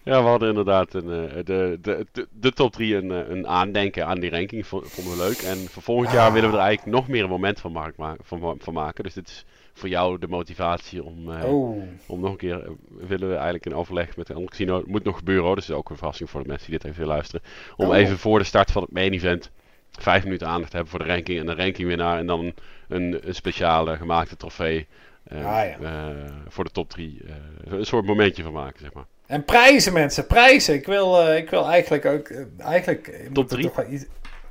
[0.05, 3.47] Ja, we hadden inderdaad een, eh, de, de, de, de top 3 een, eh, een
[3.49, 4.67] aandenken aan die ranking.
[4.67, 5.39] Vo- Vonden we leuk.
[5.39, 8.17] En voor volgend jaar willen we er eigenlijk nog meer een moment van, maak- ma-
[8.23, 9.05] van, van maken.
[9.05, 13.29] Dus dit is voor jou de motivatie om, eh, Oh, om nog een keer, willen
[13.29, 15.75] we eigenlijk in overleg met de andere casino, het moet nog gebeuren hoor, dus dat
[15.77, 17.43] is ook een verrassing voor de mensen die dit even willen luisteren.
[17.77, 17.97] Om Oh.
[17.97, 19.51] even voor de start van het main event
[19.99, 22.19] vijf minuten aandacht te hebben voor de ranking en de rankingwinnaar.
[22.19, 22.53] En dan
[22.89, 24.87] een, een speciale gemaakte trofee
[25.35, 25.77] Ah, ja.
[25.81, 27.21] eh, voor de top 3.
[27.65, 29.05] een soort momentje van maken, zeg maar.
[29.27, 30.75] En prijzen mensen, prijzen.
[30.75, 32.29] Ik wil, eh, ik wil eigenlijk ook...
[32.29, 34.05] eh, eigenlijk eh, iets...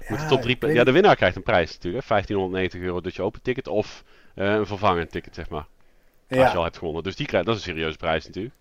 [0.07, 2.03] Moet de top drie, ik weet ja, de winnaar krijgt een prijs natuurlijk.
[2.03, 2.09] hè.
[2.09, 4.03] 1590 euro Dutch Open ticket of
[4.35, 5.65] eh, een vervangend ticket, zeg maar.
[6.27, 6.39] niet.
[6.39, 6.57] Als je ja.
[6.57, 7.03] al hebt gewonnen.
[7.03, 8.55] Dus die krijgt, dat is een serieuze prijs natuurlijk.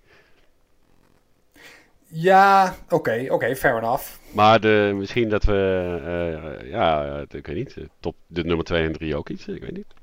[2.07, 4.05] ja, oké, oké, fair enough.
[4.33, 8.65] Maar de, misschien dat we, eh, ja, eh, ik weet niet, eh, top, de nummer
[8.65, 9.95] 2 en 3 ook iets, ik weet niet.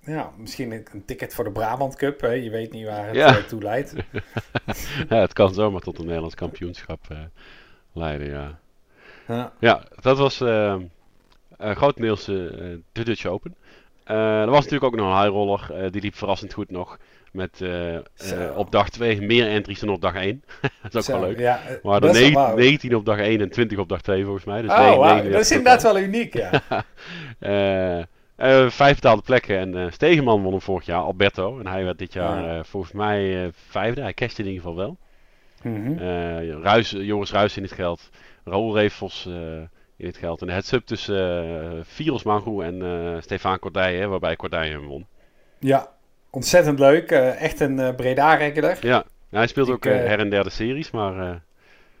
[0.00, 2.20] Ja, misschien een, ticket voor de Brabant Cup.
[2.20, 2.30] Hè?
[2.32, 3.36] Je weet niet waar het Ja.
[3.36, 3.94] eh, toe leidt.
[5.08, 7.18] ja, het kan zomaar tot een Nederlands kampioenschap eh,
[7.92, 8.58] leiden, ja.
[9.28, 9.52] Ja.
[9.60, 10.74] Ja, dat was eh
[11.58, 13.56] eh, grotendeels de Dutch Open.
[14.04, 16.98] Er was natuurlijk ook nog een high roller, die liep verrassend goed nog.
[17.32, 17.60] Met
[18.56, 20.44] op dag 2 meer entries dan op dag 1.
[20.60, 21.38] dat is ook Zo, wel leuk.
[21.38, 22.56] Ja, Maar best er wel ne- wauw.
[22.56, 24.62] 19 op dag 1 en 20 op dag 2 volgens mij.
[24.62, 24.78] Dus Oh.
[24.78, 26.50] 39 Dat is inderdaad wel uniek, ja.
[28.42, 31.58] Eh, vijf betaalde plekken en eh Stegeman won hem vorig jaar, Alberto.
[31.58, 32.58] En hij werd dit jaar Ja.
[32.58, 34.00] eh, volgens mij vijfde.
[34.00, 34.96] Hij cashte in ieder geval wel.
[35.62, 35.98] Mhm.
[35.98, 38.10] Eh, Ruis, Joris Ruis in het geld.
[38.44, 39.26] Raoul Revels
[39.96, 40.40] in het geld.
[40.40, 45.06] En de heads-up tussen Firos Mangoe en Stefan Cordij, hè, waarbij Cordij hem won.
[45.58, 45.88] Ja,
[46.30, 47.10] ontzettend leuk.
[47.10, 48.76] Echt een Breda-regular.
[48.80, 51.42] Ja, nou, hij speelt Ik, ook her en der de series, maar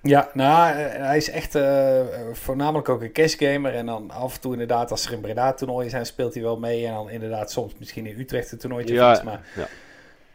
[0.02, 2.00] Ja, nou, eh, hij is echt eh,
[2.32, 3.74] voornamelijk ook een cashgamer.
[3.74, 6.58] En dan af en toe inderdaad, als er in Breda toernooien zijn, speelt hij wel
[6.58, 6.86] mee.
[6.86, 8.94] En dan inderdaad soms misschien in Utrecht een toernooitje.
[8.94, 9.66] Ja, iets, maar ja.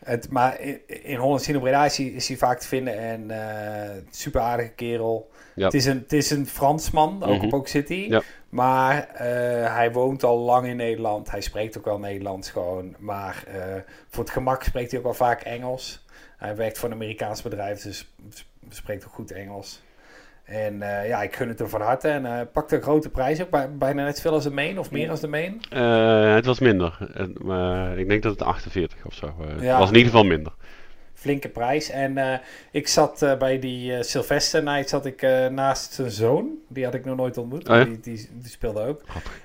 [0.05, 2.97] het, maar in, in Holland Sino Breda is hij, is hij vaak te vinden.
[2.97, 5.29] En eh, super aardige kerel.
[5.55, 5.65] Ja.
[5.65, 7.45] Het, is een, het is een Fransman, ook Mhm.
[7.45, 8.05] op Oak City.
[8.09, 8.21] Ja.
[8.49, 9.07] Maar
[9.73, 11.31] hij woont al lang in Nederland.
[11.31, 12.95] Hij spreekt ook wel Nederlands gewoon.
[12.99, 13.43] Maar
[14.09, 16.05] voor het gemak spreekt hij ook wel vaak Engels.
[16.37, 18.07] Hij werkt voor een Amerikaans bedrijf, dus
[18.69, 19.81] spreekt ook goed Engels.
[20.43, 22.07] En eh, ja, ik gun het hem van harte.
[22.07, 23.49] En hij pakt een grote prijs ook.
[23.49, 25.61] bij- Bijna net zoveel als de main, of meer als de main.
[25.69, 26.97] eh, het was minder.
[27.13, 29.77] Eh, maar ik denk dat het 48 of zo eh, Ja.
[29.79, 30.53] Was in ieder geval minder.
[31.19, 31.89] Flinke prijs.
[31.89, 32.39] En eh,
[32.71, 36.49] ik zat eh, bij die eh Sylvester Night zat ik naast zijn zoon.
[36.67, 37.69] Die had ik nog nooit ontmoet.
[37.69, 37.83] Oh ja?
[37.83, 39.01] die, die, die speelde ook.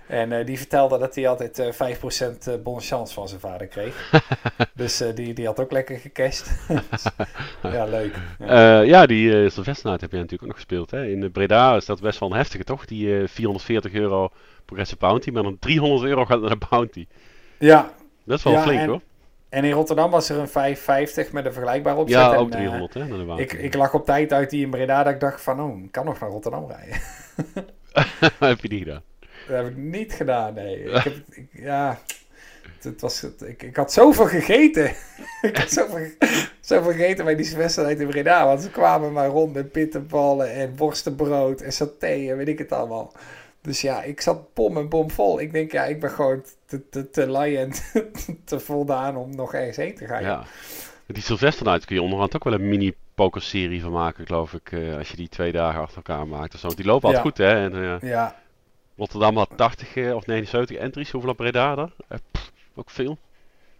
[0.06, 4.10] En die vertelde dat hij altijd eh 5% eh bonne chance van zijn vader kreeg.
[4.74, 6.50] dus die, die had ook lekker gecashed.
[7.62, 8.14] Ja, leuk.
[8.38, 8.80] Ja.
[8.80, 10.90] Ja, die uh, Sylvester Night heb jij natuurlijk ook nog gespeeld.
[10.90, 11.06] Hè?
[11.06, 12.84] In Breda is dat best wel een heftige, toch?
[12.84, 14.30] Die eh 440 euro
[14.64, 15.30] progressive bounty.
[15.30, 17.06] Maar dan 300 euro gaat naar de bounty.
[17.58, 17.92] ja,
[18.24, 19.00] Dat is wel Ja, flink, en- hoor.
[19.52, 22.18] En in Rotterdam was er een 550 met een vergelijkbaar opzet.
[22.18, 24.70] Ja, ook eh, 300 hè, naar de ik, ik lag op tijd uit die in
[24.70, 27.00] Breda dat ik dacht van, oh, ik kan nog naar Rotterdam rijden.
[28.48, 29.02] heb je niet gedaan?
[29.48, 30.82] Dat heb ik niet gedaan, nee.
[30.84, 31.98] Ik heb, ik- ja,
[32.74, 34.92] het, het was, het- ik, ik had zoveel gegeten.
[35.42, 36.06] ik had zoveel,
[36.60, 38.46] zoveel gegeten bij die wedstrijd in Breda.
[38.46, 42.72] Want ze kwamen maar rond met bitterballen en worstenbrood en saté en weet ik het
[42.72, 43.12] allemaal.
[43.60, 45.40] Dus ja, ik zat pom en bom vol.
[45.40, 48.10] Ik denk, ja, ik ben gewoon te, te, te lui en te,
[48.44, 50.22] te voldaan om nog ergens heen te gaan.
[50.22, 50.44] Ja.
[51.06, 54.72] Die Sylvester kun je onderhand ook wel een mini pokerserie van maken, geloof ik.
[54.72, 56.66] eh, als je die twee dagen achter elkaar maakt of zo.
[56.66, 57.54] Want die lopen altijd goed, hè.
[57.64, 58.36] En, eh, Ja,
[58.96, 61.10] Rotterdam had 80 eh, of 79 entries.
[61.10, 61.88] Hoeveel op Breda
[62.30, 63.18] pff, ook veel.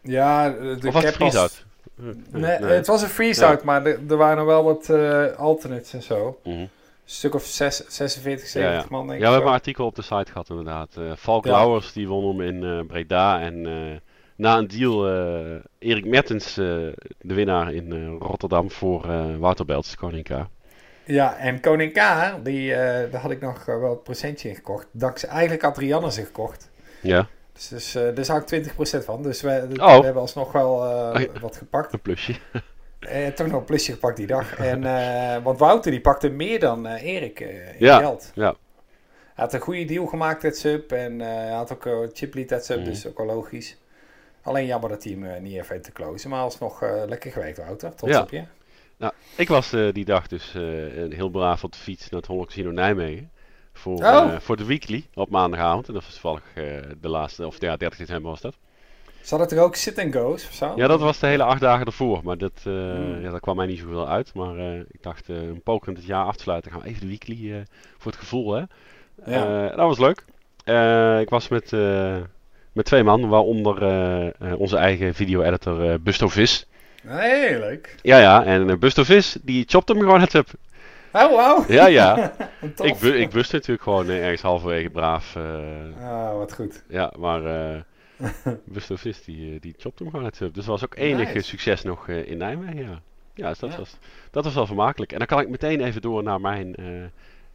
[0.00, 1.64] ja de of was het freeze-out?
[2.31, 4.90] Nee, het was een freeze-out, maar er, waren nog wel wat
[5.37, 6.40] alternates en zo.
[6.44, 6.64] Mhm.
[7.04, 9.20] Stuk of zes, 46, 70 man denk Ja, ik.
[9.20, 9.32] we zo.
[9.32, 10.96] hebben een artikel op de site gehad inderdaad.
[10.96, 11.50] Eh Falk Ja.
[11.50, 13.40] Lauwers die won hem in eh, Breda.
[13.40, 13.98] En eh,
[14.36, 16.64] na een deal, eh, Erik Mertens, eh,
[17.20, 20.46] de winnaar in eh, Rotterdam voor eh Wouter Belts, Koning K.
[21.04, 22.00] Ja, en Koning K,
[22.44, 24.86] die, eh, daar had ik nog eh, wel het procentje in gekocht.
[24.90, 26.70] Dankzij, eigenlijk had Rianne ze gekocht.
[27.00, 29.22] Ja, Dus, dus eh, daar zag ik 20% van.
[29.22, 29.98] Dus we, Oh.
[29.98, 31.40] we hebben alsnog wel eh, Oh ja.
[31.40, 31.92] wat gepakt.
[31.92, 32.34] een plusje.
[33.04, 34.56] Eh, toch nog een plusje gepakt die dag.
[34.56, 37.98] En, eh, want Wouter die pakte meer dan eh, Erik in Ja.
[37.98, 38.30] geld.
[38.34, 38.54] Ja.
[39.34, 40.92] Hij had een goede deal gemaakt, het sub.
[40.92, 42.86] En hij had ook uh, chiplead het sub, Mhm.
[42.86, 43.76] dus ook wel logisch.
[44.42, 46.30] Alleen jammer dat hij hem niet even heeft te closen.
[46.30, 47.94] Maar alsnog lekker gewerkt, Wouter.
[47.94, 48.20] Trots Ja.
[48.22, 48.42] op je.
[49.36, 52.70] Ik was die dag dus een heel braaf op de fiets naar het Holland Casino
[52.70, 53.30] Nijmegen.
[53.72, 54.38] Voor, Oh.
[54.38, 55.88] voor de weekly op maandagavond.
[55.88, 56.42] En dat was toevallig
[57.00, 58.56] de laatste, of ja, 30 december was dat.
[59.22, 60.72] Zat het er ook sit-and-go's of zo?
[60.76, 62.20] Ja, dat was de hele acht dagen ervoor.
[62.24, 63.20] Maar dat, eh, Hmm.
[63.22, 64.35] ja, dat kwam mij niet zoveel uit.
[64.35, 66.70] Maar eh, ik dacht, eh, een poker in het jaar af te sluiten.
[66.72, 67.64] Gaan we even de weekly
[67.98, 68.62] voor het gevoel, hè.
[69.26, 69.68] Ja.
[69.68, 70.24] Dat was leuk.
[71.20, 71.70] Ik was met,
[72.72, 73.74] met twee man, waaronder
[74.56, 76.66] onze eigen video-editor Busto Vis.
[77.06, 77.96] Heel leuk.
[78.02, 80.48] Ja, ja, en Busto Vis, die chopte hem gewoon het up.
[81.12, 81.70] Oh, wow.
[81.70, 82.32] Ja, ja.
[82.82, 85.37] Ik, bu ik buste natuurlijk gewoon ergens halverwege braaf.
[86.00, 86.82] Ah, wat goed.
[86.88, 87.40] ja, maar
[88.64, 90.54] Busto Vis, die, eh, die chopte hem gewoon het up.
[90.54, 91.48] Dus dat was ook enig Nice.
[91.48, 93.00] succes nog eh, in Nijmegen, ja.
[93.35, 93.76] Ja, dus dat, Ja.
[93.76, 93.96] Was,
[94.30, 95.12] dat was wel vermakelijk.
[95.12, 96.76] En dan kan ik meteen even door naar mijn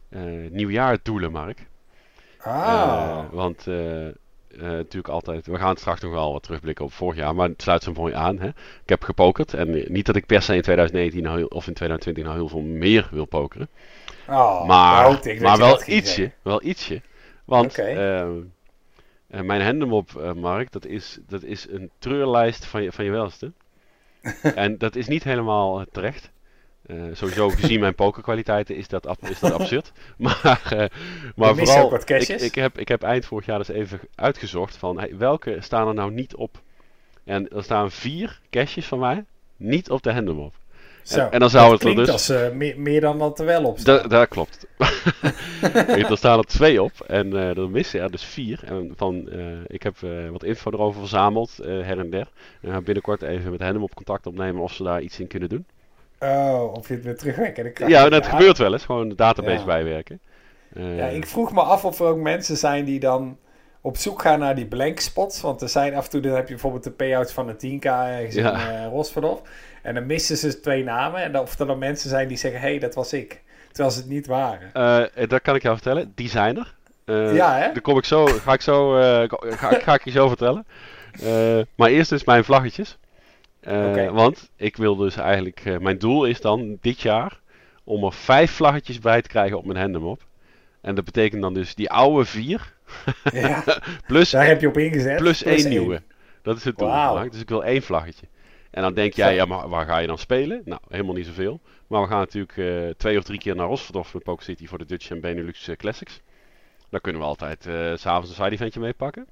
[0.08, 1.66] eh nieuwjaardoelen, Mark.
[2.38, 3.24] Ah.
[3.30, 3.66] Want
[4.56, 7.82] natuurlijk altijd, we gaan straks nog wel wat terugblikken op vorig jaar, maar het sluit
[7.82, 8.38] zo mooi aan.
[8.38, 8.48] Hè?
[8.48, 12.24] Ik heb gepokerd en niet dat ik per se in 2019 nou of in 2020
[12.24, 13.68] nou heel veel meer wil pokeren.
[14.28, 16.34] Oh, maar nou, maar wel ietsje, zeggen.
[16.42, 17.02] wel ietsje.
[17.44, 17.78] Want
[19.28, 23.10] eh, mijn handemop, eh Mark, dat is, dat is een treurlijst van je, van je
[23.10, 23.52] welste.
[24.54, 26.30] en dat is niet helemaal eh, terecht.
[27.12, 29.92] Sowieso gezien mijn pokerkwaliteiten is dat, ab- is dat absurd.
[30.16, 30.68] Maar,
[31.36, 35.16] maar vooral, ik, ik, heb, ik heb eind vorig jaar dus even uitgezocht van hey,
[35.16, 36.62] welke staan er nou niet op.
[37.24, 39.24] En er staan vier cashjes van mij
[39.56, 40.54] niet op de handemop.
[41.08, 43.64] Zo, en dan zou het er dus- als eh, meer, meer dan dat er wel
[43.64, 44.02] op staat.
[44.02, 44.66] Da daar klopt.
[46.08, 48.60] er staan er twee op en eh er missen er dus vier.
[48.64, 49.96] En van, eh, ik heb
[50.30, 52.28] wat info erover verzameld, her en der.
[52.62, 55.48] En ga binnenkort even met hen op contact opnemen of ze daar iets in kunnen
[55.48, 55.66] doen.
[56.20, 57.64] Oh, of je het weer terugwerken.
[57.64, 58.84] Dan krijg Ja, dat gebeurt wel eens.
[58.84, 59.64] Gewoon de database Ja.
[59.64, 60.20] bijwerken.
[60.74, 63.36] Ja, ik vroeg me af of er ook mensen zijn die dan
[63.80, 65.40] op zoek gaan naar die blank spots.
[65.40, 67.84] Want er zijn af en toe, dan heb je bijvoorbeeld de payouts van een 10k
[67.84, 68.52] ergens Ja.
[68.52, 69.40] in eh Rosverdorf.
[69.88, 71.22] En dan missen ze twee namen.
[71.22, 73.42] En dan, of er dan mensen zijn die zeggen, hé, hey, dat was ik.
[73.68, 74.70] Terwijl ze het niet waren.
[75.14, 76.12] eh, dat kan ik jou vertellen.
[76.14, 76.74] Designer.
[77.04, 77.72] Eh Ja, hè?
[77.72, 80.66] Daar kom ik zo, ga ik zo, eh, ga, ga ik je zo vertellen.
[81.74, 82.98] Maar eerst dus mijn vlaggetjes.
[84.12, 87.40] Want ik wil dus eigenlijk, mijn doel is dan dit jaar
[87.84, 90.22] om er vijf vlaggetjes bij te krijgen op mijn handemop.
[90.80, 92.72] En dat betekent dan dus die oude vier
[93.32, 93.64] Ja,
[94.06, 95.16] plus, daar heb je op ingezet.
[95.16, 96.02] plus één nieuwe.
[96.42, 97.30] Dat is het doel.
[97.30, 98.26] Dus ik wil één vlaggetje.
[98.70, 100.62] En dan denk jij, ja, maar waar ga je dan spelen?
[100.64, 101.60] Nou, helemaal niet zoveel.
[101.86, 104.78] Maar we gaan natuurlijk eh, twee of drie keer naar Rosverdorf met Poker City voor
[104.78, 106.20] de Dutch en Benelux eh, Classics.
[106.90, 109.26] Daar kunnen we altijd eh, s s'avonds een side eventje mee pakken.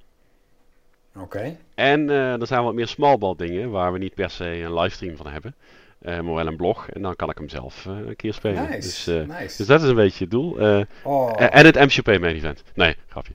[1.18, 1.57] Oké.
[1.75, 5.16] En eh, er zijn wat meer smallball dingen waar we niet per se een livestream
[5.16, 5.55] van hebben.
[5.99, 6.88] Eh, maar wel een blog.
[6.88, 8.62] En dan kan ik hem zelf eh, een keer spelen.
[8.62, 9.57] Nice, Dus, eh, nice.
[9.57, 10.59] dus dat is een beetje het doel.
[10.59, 12.62] Eh, oh, en- het MCP main event.
[12.75, 13.33] Nee, grapje.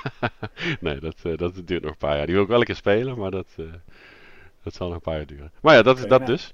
[0.80, 2.26] nee, dat, eh, dat duurt nog een paar jaar.
[2.26, 3.64] Die wil ik wel een keer spelen, maar dat, eh,
[4.62, 5.52] dat zal nog een paar jaar duren.
[5.62, 6.30] Maar ja, dat is dat nou.
[6.32, 6.50] dus.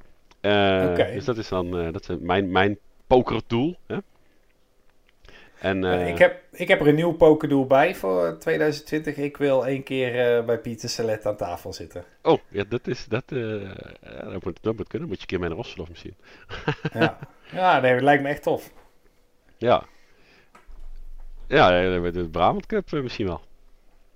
[0.91, 1.11] Oké.
[1.13, 3.77] Dus dat is dan eh, dat is mijn, mijn pokerdoel.
[3.87, 3.97] Hè?
[5.61, 9.17] En, Eh, eh, ik, heb, ik heb er een nieuw pokerdoel bij voor 2020.
[9.17, 12.05] Ik wil één keer bij Pieter Salet aan tafel zitten.
[12.23, 13.05] Oh, ja, dat is.
[13.07, 15.09] Dat, dat, moet, dat moet kunnen.
[15.09, 16.15] Moet je een keer mee naar Rosselhof misschien.
[16.93, 17.19] Ja,
[17.53, 18.71] ja nee, het lijkt me echt tof.
[19.57, 19.85] Ja.
[21.47, 23.41] Ja, met de Brabant Cup misschien wel.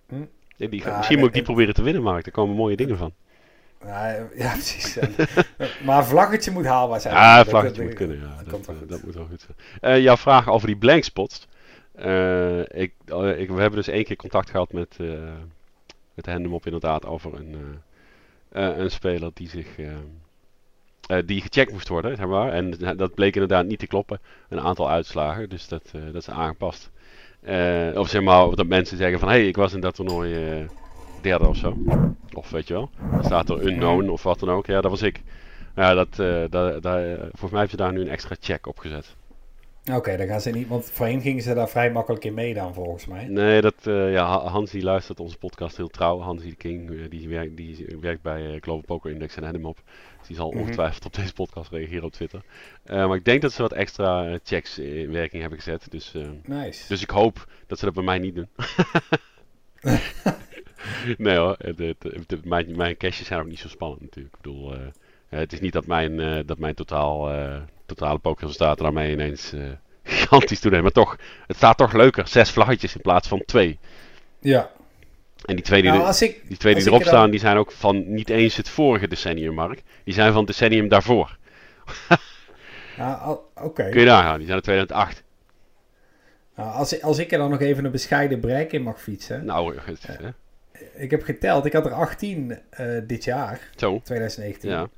[0.09, 0.25] Hm.
[0.57, 2.25] Ja, die, misschien moet ik die en- proberen te winnen, Mark.
[2.25, 3.13] Daar komen mooie dingen van.
[3.85, 4.99] Ja, ja precies.
[5.85, 7.15] maar een vlaggetje moet haalbaar zijn.
[7.15, 8.21] Ja, een Dat- vlaggetje dat- moet kunnen.
[8.21, 9.57] Ja, dat dat, wel eh, dat moet wel goed zijn.
[9.95, 11.47] Eh, jouw vraag over die blankspots.
[11.95, 12.93] Eh, ik,
[13.37, 14.97] ik, we hebben dus één keer contact gehad met,
[16.15, 17.81] met Hendemop inderdaad over een,
[18.53, 19.67] een speler die zich...
[21.25, 22.53] die gecheckt moest worden, zeg maar.
[22.53, 24.21] En dat bleek inderdaad niet te kloppen.
[24.49, 26.91] Een aantal uitslagen, dus dat, dat is aangepast.
[27.95, 29.29] Of zeg maar, dat mensen zeggen van...
[29.29, 30.67] Hé, hey, ik was in dat toernooi
[31.23, 31.77] derde of zo.
[32.33, 32.91] Of weet je wel.
[33.13, 34.67] Dan staat er unknown of wat dan ook.
[34.67, 35.21] Ja, dat was ik.
[35.77, 38.67] Ja, dat, eh da- da- eh, volgens mij heb je daar nu een extra check
[38.67, 39.15] op gezet.
[39.93, 43.07] Oké, dan gaan ze niet, want voorheen gingen ze daar vrij makkelijk in meedaan volgens
[43.07, 43.27] mij.
[43.27, 46.21] Nee, dat, eh, ja, Ha- Hans die luistert onze podcast heel trouw.
[46.21, 49.79] Hans de King, die, werkt, die werkt bij Global Poker Index en Hedemop.
[50.19, 50.61] Dus die zal Mhm.
[50.61, 52.43] ongetwijfeld op deze podcast reageren op Twitter.
[52.87, 55.87] Maar ik denk dat ze wat extra checks in werking hebben gezet.
[55.91, 56.89] Dus, Nice.
[56.89, 58.49] dus ik hoop dat ze dat bij mij niet doen.
[61.19, 64.35] nee hoor, het, het, het- het- mijn, mijn caches zijn ook niet zo spannend natuurlijk.
[64.35, 64.79] Ik bedoel, eh,
[65.29, 69.53] het is niet dat mijn, eh, dat mijn totaal, eh, totale pokerresultaten daarmee ineens
[70.05, 70.85] gigantisch toenemen.
[70.85, 71.17] Maar toch,
[71.47, 72.29] het staat toch leuker.
[72.29, 73.79] Zes vlaggetjes in plaats van twee.
[74.41, 74.71] Ja.
[75.45, 77.57] En die twee die, Nou, ik, die, twee die erop er dan- staan, die zijn
[77.57, 79.83] ook van niet eens het vorige decennium, Mark.
[80.05, 81.37] Die zijn van het decennium daarvoor.
[82.97, 83.39] Nou.
[83.75, 84.37] Kun je daar gaan?
[84.37, 85.23] Die zijn uit 2008.
[86.57, 89.45] Nou, als, ik- als ik er dan nog even een bescheiden break in mag fietsen.
[89.45, 90.29] Nou, het, hè?
[90.95, 94.01] Ik heb geteld, ik had er 18 eh, dit jaar, zo.
[94.05, 94.71] 2019.
[94.71, 94.89] Ja.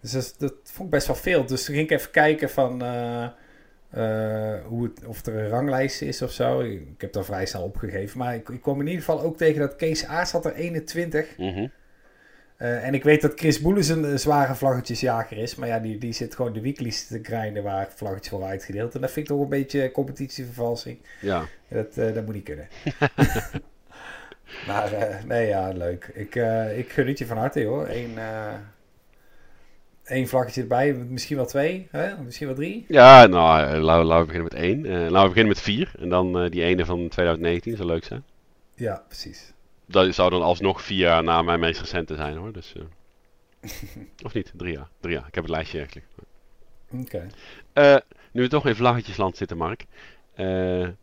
[0.00, 1.46] Dus dat, dat vond ik best wel veel.
[1.46, 3.24] Dus toen ging ik even kijken van eh,
[3.90, 6.60] eh, hoe het, of er een ranglijst is of zo.
[6.60, 8.18] Ik, heb daar vrij snel opgegeven.
[8.18, 11.38] Maar ik, ik kwam in ieder geval ook tegen dat Kees Aars had er 21.
[11.38, 11.66] Mhm.
[12.56, 15.54] En ik weet dat Chris Boelens een, een zware vlaggetjesjager is.
[15.54, 18.94] Maar ja, die, die zit gewoon de weeklies te grinden waar vlaggetjes worden uitgedeeld.
[18.94, 20.98] En dat vind ik toch een beetje competitievervalsing.
[21.20, 21.44] Ja.
[21.68, 22.68] Dat, dat moet niet kunnen.
[24.66, 26.10] maar eh, nee, ja, leuk.
[26.14, 27.88] Ik, eh, ik gun het je van harte, hoor.
[27.88, 28.52] Eén, eh
[30.04, 32.16] één vlaggetje erbij, misschien wel twee, hè?
[32.18, 32.84] misschien wel drie.
[32.88, 34.86] Ja, nou, laten, we- beginnen met één.
[34.88, 35.92] Laten we beginnen met vier.
[35.98, 38.24] En dan die ene van 2019, zou leuk zijn.
[38.74, 39.52] Ja, precies.
[39.86, 42.52] Dat zou dan alsnog vier jaar na mijn meest recente zijn hoor.
[42.52, 42.74] Dus,
[44.24, 44.52] of niet?
[44.56, 44.88] Drie jaar.
[45.00, 45.26] Drie jaar.
[45.26, 46.06] Ik heb het lijstje eigenlijk.
[46.92, 47.26] Oké.
[48.32, 49.84] Nu we toch in vlaggetjesland zitten, Mark.
[50.34, 50.46] Eh,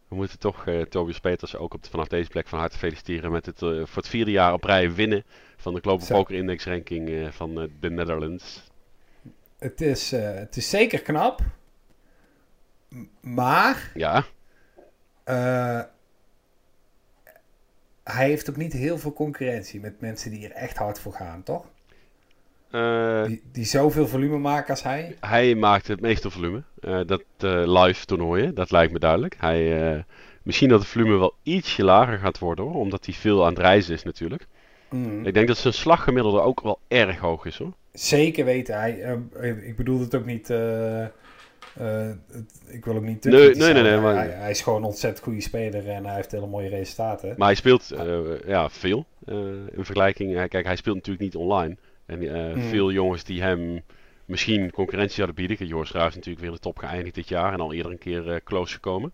[0.08, 3.46] we moeten toch eh Tobias Peters ook op, vanaf deze plek van harte feliciteren met
[3.46, 5.24] het eh, voor het vierde jaar op rij winnen
[5.58, 6.16] van de Global Zo.
[6.16, 8.70] Poker Index ranking van de Netherlands.
[9.60, 11.42] Het, is, het is zeker knap.
[13.22, 14.26] Maar Ja,
[18.04, 21.44] hij heeft ook niet heel veel concurrentie met mensen die er echt hard voor gaan,
[21.44, 21.66] toch?
[22.72, 25.16] Eh, Die, die zoveel volume maken als hij.
[25.20, 26.64] hij maakt het meeste volume.
[26.80, 29.36] Eh, dat eh, live toernooien, dat lijkt me duidelijk.
[29.40, 30.06] Hij,
[30.44, 33.60] misschien dat het volume wel ietsje lager gaat worden hoor, omdat hij veel aan het
[33.62, 34.48] reizen is natuurlijk.
[34.90, 35.26] Mm.
[35.26, 37.74] Ik denk dat zijn slaggemiddelde ook wel erg hoog is hoor.
[37.94, 38.80] Zeker weten.
[38.80, 39.18] Hij,
[39.64, 40.48] ik bedoel het ook niet.
[40.48, 41.12] het-
[42.68, 43.22] ik wil ook niet.
[43.22, 46.16] te Nee, nee, nee, maar- Hij, hij is gewoon een ontzettend goede speler en hij
[46.16, 47.34] heeft hele mooie resultaten.
[47.38, 47.92] Maar hij speelt
[48.46, 49.06] ja, veel
[49.72, 50.48] in vergelijking.
[50.50, 51.78] kijk, hij speelt natuurlijk niet online.
[52.12, 52.62] En eh, Mm.
[52.70, 53.82] veel jongens die hem
[54.26, 55.68] misschien concurrentie zouden bieden.
[55.68, 57.54] Joris Ruijs is natuurlijk weer in de top geëindigd dit jaar.
[57.54, 59.12] En al eerder een keer eh, close gekomen.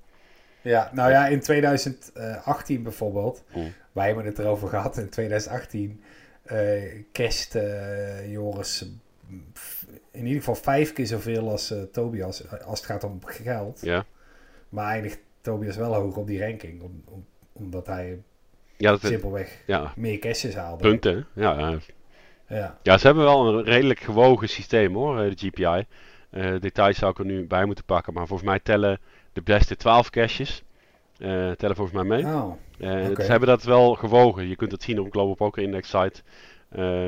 [0.62, 3.43] Ja, nou ja, in 2018 bijvoorbeeld.
[3.55, 3.73] Mm.
[3.91, 4.97] Wij hebben het erover gehad.
[4.97, 6.01] In 2018
[6.43, 6.81] eh
[7.12, 8.86] casht eh, Joris
[9.27, 9.43] mm,
[10.12, 12.49] in ieder geval vijf keer zoveel als Tobias.
[12.65, 13.79] Als het gaat om geld.
[13.81, 14.05] Ja,
[14.69, 16.81] Maar eindigt Tobias wel hoog op die ranking.
[16.81, 18.17] Om, om- omdat hij
[18.77, 20.83] ja, dat, simpelweg ja meer cashes haalde.
[20.89, 21.25] punten.
[21.33, 21.77] Ja,
[22.49, 22.77] Ja.
[22.83, 25.86] ja, ze hebben wel een redelijk gewogen systeem hoor, eh, de GPI.
[26.29, 28.13] Eh, details zou ik er nu bij moeten pakken.
[28.13, 28.99] Maar volgens mij tellen
[29.33, 30.63] de beste 12 caches.
[31.17, 32.25] eh, tellen volgens mij mee.
[32.25, 32.51] Oh.
[33.15, 34.47] Ze hebben dat wel gewogen.
[34.47, 36.21] Je kunt het zien op Global Poker Index site.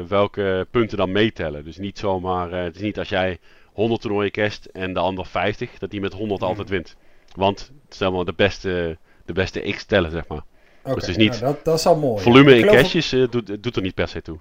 [0.08, 1.64] welke punten dan meetellen.
[1.64, 2.52] Dus niet zomaar.
[2.52, 3.38] het is niet als jij
[3.74, 6.50] 100 toernooien casht en de ander 50, dat die met 100 Mhm.
[6.50, 6.96] altijd wint.
[7.36, 10.42] Want stel maar de beste, de beste X tellen, zeg maar.
[10.84, 12.22] het is niet- Nou, dat, dat is al mooi.
[12.24, 14.40] Volume in eh, doet, doet er niet per se toe.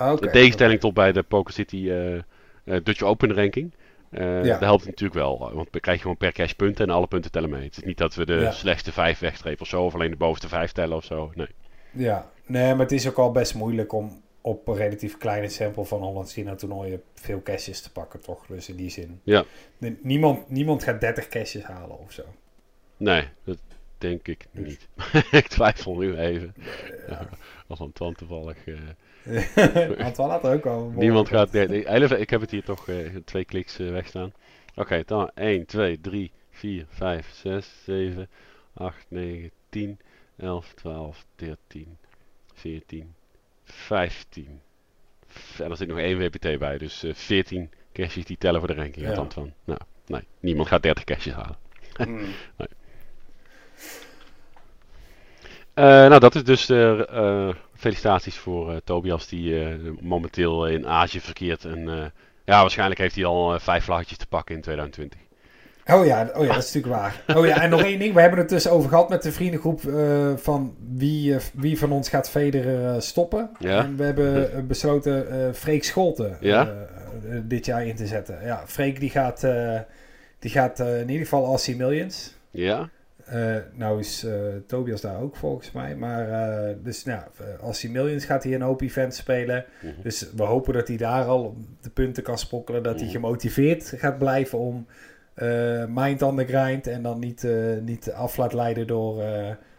[0.00, 2.22] Ook- Oké, In tegenstelling tot bij de Poker City eh, eh,
[2.64, 3.74] Dutch Open ranking.
[4.10, 4.50] Eh Ja.
[4.52, 7.30] Dat helpt natuurlijk wel, want dan krijg je gewoon per cash punten en alle punten
[7.30, 7.64] tellen mee.
[7.64, 8.50] Het is niet dat we de Ja.
[8.50, 11.30] slechtste vijf wegstrepen of zo, of alleen de bovenste vijf tellen of zo.
[11.34, 11.48] Nee.
[11.90, 15.84] Ja, nee, maar het is ook al best moeilijk om op een relatief kleine sample
[15.84, 18.46] van Holland China toernooien veel caches te pakken, toch?
[18.46, 19.20] Dus in die zin.
[19.24, 19.44] Ja.
[20.02, 22.22] Niemand, niemand gaat 30 caches halen of zo.
[22.96, 23.58] Nee, dat
[23.98, 24.88] denk ik Dus- niet.
[25.40, 26.54] ik twijfel nu even.
[27.08, 27.28] Ja.
[27.66, 28.56] Als Antoine toevallig.
[28.66, 30.92] eh, Antoine had er ook al.
[30.96, 31.52] niemand gaat.
[31.52, 34.32] nee, nee, ik heb het hier toch eh, twee kliks eh, wegstaan.
[34.74, 38.28] Oké, dan 1, 2, 3, 4, 5, 6, 7,
[38.74, 39.98] 8, 9, 10,
[40.36, 41.96] 11, 12, 13,
[42.54, 43.14] 14,
[43.64, 44.60] 15.
[45.58, 46.78] en er zit nog één WPT bij.
[46.78, 49.06] Dus eh 14 caches die tellen voor de ranking.
[49.06, 49.26] Ja.
[49.28, 51.56] Van, nou, nee, niemand gaat 30 caches halen.
[51.98, 52.26] Hmm.
[55.78, 61.20] Eh, nou, dat is dus de eh, felicitaties voor eh, Tobias, die momenteel in Azië
[61.20, 61.64] verkeert.
[61.64, 62.12] En
[62.44, 65.18] ja, waarschijnlijk heeft hij al vijf vlaggetjes te pakken in 2020.
[65.86, 67.36] Oh ja, oh ja, dat is natuurlijk waar.
[67.36, 68.14] Oh ja, en nog één ding.
[68.14, 69.80] We hebben het dus over gehad met de vriendengroep
[70.36, 73.50] van wie, wie van ons gaat Federer stoppen.
[73.58, 73.84] Ja.
[73.84, 76.72] En we hebben besloten Freek Scholten Ja.
[77.42, 78.38] dit jaar in te zetten.
[78.44, 79.46] Ja, Freek die gaat,
[80.38, 82.34] die gaat in ieder geval Aussie Millions.
[82.50, 82.88] Ja?
[83.28, 84.32] Eh, nou is eh,
[84.66, 85.96] Tobias daar ook volgens mij.
[85.96, 87.22] Maar eh, dus nou,
[87.60, 89.64] Aussie Millions gaat hij een hoop events spelen.
[89.82, 90.02] Mhm.
[90.02, 92.82] Dus we hopen dat hij daar al de punten kan sprokkelen.
[92.82, 93.12] Dat hij Mhm.
[93.12, 94.86] gemotiveerd gaat blijven om
[95.88, 96.86] mind on the grind.
[96.86, 97.46] En dan niet,
[97.82, 99.22] niet af laat leiden door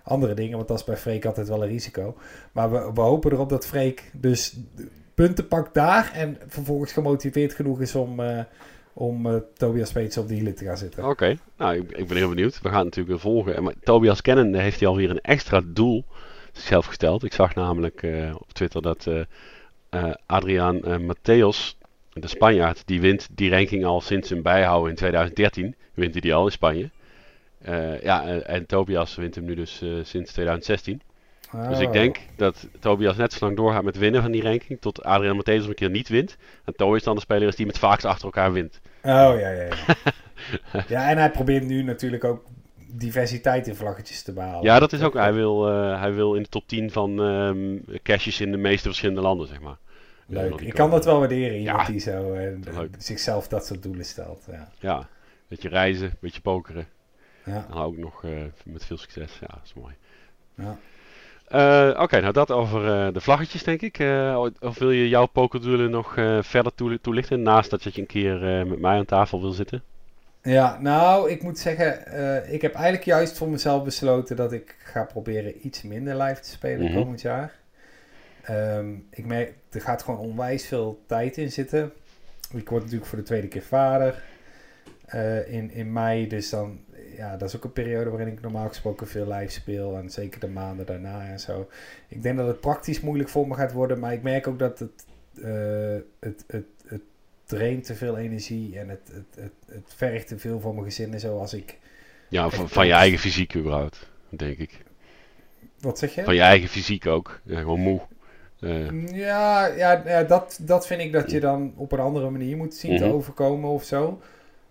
[0.03, 0.55] andere dingen.
[0.55, 2.17] Want dat is bij Freek altijd wel een risico.
[2.51, 4.59] Maar we, we hopen erop dat Freek dus
[5.13, 6.11] punten pakt daar.
[6.13, 8.19] En vervolgens gemotiveerd genoeg is om,
[8.93, 11.05] om eh, Tobias Peets op de hielen te gaan zitten.
[11.05, 12.61] Oké, nou, ik, ik ben heel benieuwd.
[12.61, 13.55] We gaan natuurlijk volgen.
[13.55, 16.05] En Maar Tobias kennende heeft hij alweer een extra doel
[16.53, 17.23] zichzelf gesteld.
[17.23, 19.07] Ik zag namelijk eh, op Twitter dat
[19.89, 21.77] eh, Adriaan Mateos,
[22.13, 25.75] de Spanjaard, die wint die ranking al sinds zijn bijhouden in 2013.
[25.93, 26.89] Wint hij die al in Spanje.
[28.01, 31.01] Ja, en, Tobias wint hem nu dus sinds 2016.
[31.51, 31.93] Dus ik Oh.
[31.93, 34.81] denk dat Tobias net zo lang doorgaat met winnen van die ranking.
[34.81, 36.37] Tot Adriaan Mateos een keer niet wint.
[36.65, 38.79] En Tobias dan de speler is die met vaakst achter elkaar wint.
[39.03, 39.75] Oh ja, ja, ja.
[40.87, 42.43] ja, en hij probeert nu natuurlijk ook
[42.91, 44.63] diversiteit in vlaggetjes te behalen.
[44.63, 45.13] Ja, dat is ook.
[45.13, 48.87] Hij wil, eh, hij wil in de top 10 van ehm caches in de meeste
[48.87, 49.77] verschillende landen, zeg maar.
[50.27, 50.61] Leuk.
[50.61, 51.85] Ik kan dat wel waarderen, iemand Ja.
[51.91, 52.51] die zo eh,
[52.97, 54.43] zichzelf dat soort doelen stelt.
[54.51, 54.69] Ja.
[54.79, 55.07] Ja,
[55.47, 56.87] beetje reizen, een beetje pokeren.
[57.45, 57.65] Ja.
[57.71, 58.31] En ook nog eh,
[58.63, 59.31] met veel succes.
[59.39, 59.93] Ja, dat is mooi.
[60.55, 60.77] Ja.
[61.49, 63.99] Eh, Oké, nou dat over eh, de vlaggetjes, denk ik.
[63.99, 67.41] Eh, of wil je jouw pokerdoelen nog verder toeli- toelichten?
[67.41, 69.83] Naast dat je een keer met mij aan tafel wil zitten.
[70.41, 71.93] ja, nou, ik moet zeggen,
[72.53, 76.49] ik heb eigenlijk juist voor mezelf besloten dat ik ga proberen iets minder live te
[76.49, 76.93] spelen Mhm.
[77.01, 77.53] komend jaar.
[78.41, 81.91] Ehm, ik merk, er gaat gewoon onwijs veel tijd in zitten.
[82.53, 84.21] Ik word natuurlijk voor de tweede keer vader
[85.47, 86.79] in, in mei, dus dan,
[87.19, 89.97] ja, dat is ook een periode waarin ik normaal gesproken veel live speel.
[89.97, 91.69] En zeker de maanden daarna en zo.
[92.07, 94.79] Ik denk dat het praktisch moeilijk voor me gaat worden, maar ik merk ook dat
[94.79, 95.05] het,
[95.43, 97.01] eh, het, het, het
[97.45, 101.13] draint te veel energie en het, het, het, het vergt te veel voor mijn gezin
[101.13, 101.77] en zo als ik...
[102.29, 104.83] Ja, van, van je eigen fysiek überhaupt, denk ik.
[105.79, 106.23] Wat zeg je?
[106.23, 107.39] Van je eigen fysiek ook.
[107.43, 107.99] Ja, gewoon moe.
[108.59, 112.57] Eh, Ja, ja, ja dat, dat vind ik dat je dan op een andere manier
[112.57, 113.13] moet zien te Mhm.
[113.13, 114.21] overkomen of zo.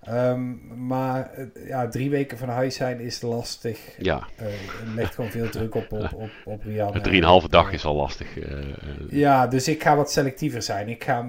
[0.03, 3.79] Ehm, maar eh, ja, drie weken van huis zijn is lastig.
[3.99, 7.85] ja, Eh, het legt gewoon veel druk op, op, op, op een drieënhalve dag is
[7.85, 8.39] al lastig.
[8.39, 8.65] eh, eh,
[9.11, 10.89] Ja, dus ik ga wat selectiever zijn.
[10.89, 11.27] Ik ga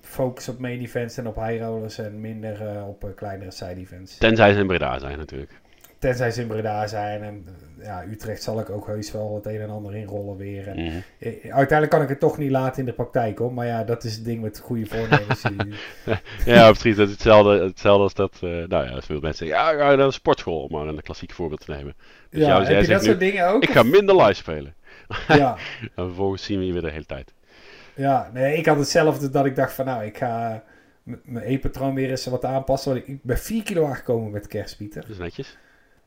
[0.00, 3.76] focussen op main events en op high rollers en minder eh, op eh, kleinere side
[3.80, 4.16] events.
[4.18, 5.50] Tenzij ze in Breda zijn natuurlijk.
[5.98, 7.22] Tenzij ze in Breda zijn.
[7.22, 10.68] En eh, ja, Utrecht zal ik ook heus wel het een en ander inrollen weer.
[10.68, 10.96] En, Mhm.
[11.18, 13.52] eh, uiteindelijk kan ik het toch niet laten in de praktijk hoor.
[13.52, 15.42] Maar ja, dat is het ding met goede voornemens.
[15.42, 15.74] Die-
[16.54, 16.96] Ja, precies.
[16.96, 18.32] Dat is hetzelfde, hetzelfde als dat.
[18.34, 19.66] eh, nou ja, veel mensen zeggen.
[19.78, 21.94] Ja, naar een sportschool, om maar een klassiek voorbeeld te nemen.
[22.30, 23.62] Dus ja, jou- heb jij je zegt dat nu, soort dingen ook?
[23.62, 24.74] Ik ga minder live spelen.
[25.28, 25.56] Ja,
[25.94, 27.32] En vervolgens zien we je weer de hele tijd.
[27.94, 30.62] ja, nee, ik had hetzelfde dat ik dacht van nou, ik ga
[31.02, 32.92] mijn eetpatroon weer eens wat aanpassen.
[32.92, 35.00] Want ik, ik ben 4 kilo aangekomen met kerst, Pieter.
[35.00, 35.56] Dat is netjes.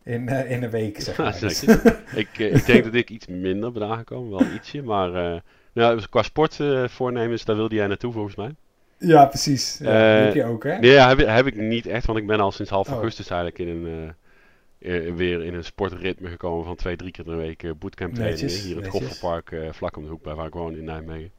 [0.03, 1.31] In, eh, in een week, zeg maar.
[1.31, 1.63] dat Dus-
[2.23, 4.29] ik, eh, ik denk dat ik iets minder ben aangekomen.
[4.29, 4.81] Wel ietsje.
[4.83, 5.39] Maar eh,
[5.73, 8.55] nou, dus qua sportvoornemens, daar wilde jij naartoe volgens mij.
[8.97, 9.77] ja, precies.
[9.77, 9.85] Ja,
[10.15, 10.77] die heb je ook, hè?
[10.77, 12.05] Nee, ja, heb, heb ik niet echt.
[12.05, 12.93] Want ik ben al sinds half Oh.
[12.93, 15.15] augustus eigenlijk in een...
[15.15, 18.45] weer in een sportritme gekomen van twee, drie keer in de week eh, bootcamp trainingen.
[18.45, 18.91] Netjes, Hier in het.
[18.91, 21.31] Gofferpark, eh vlak om de hoek bij waar ik woon in Nijmegen.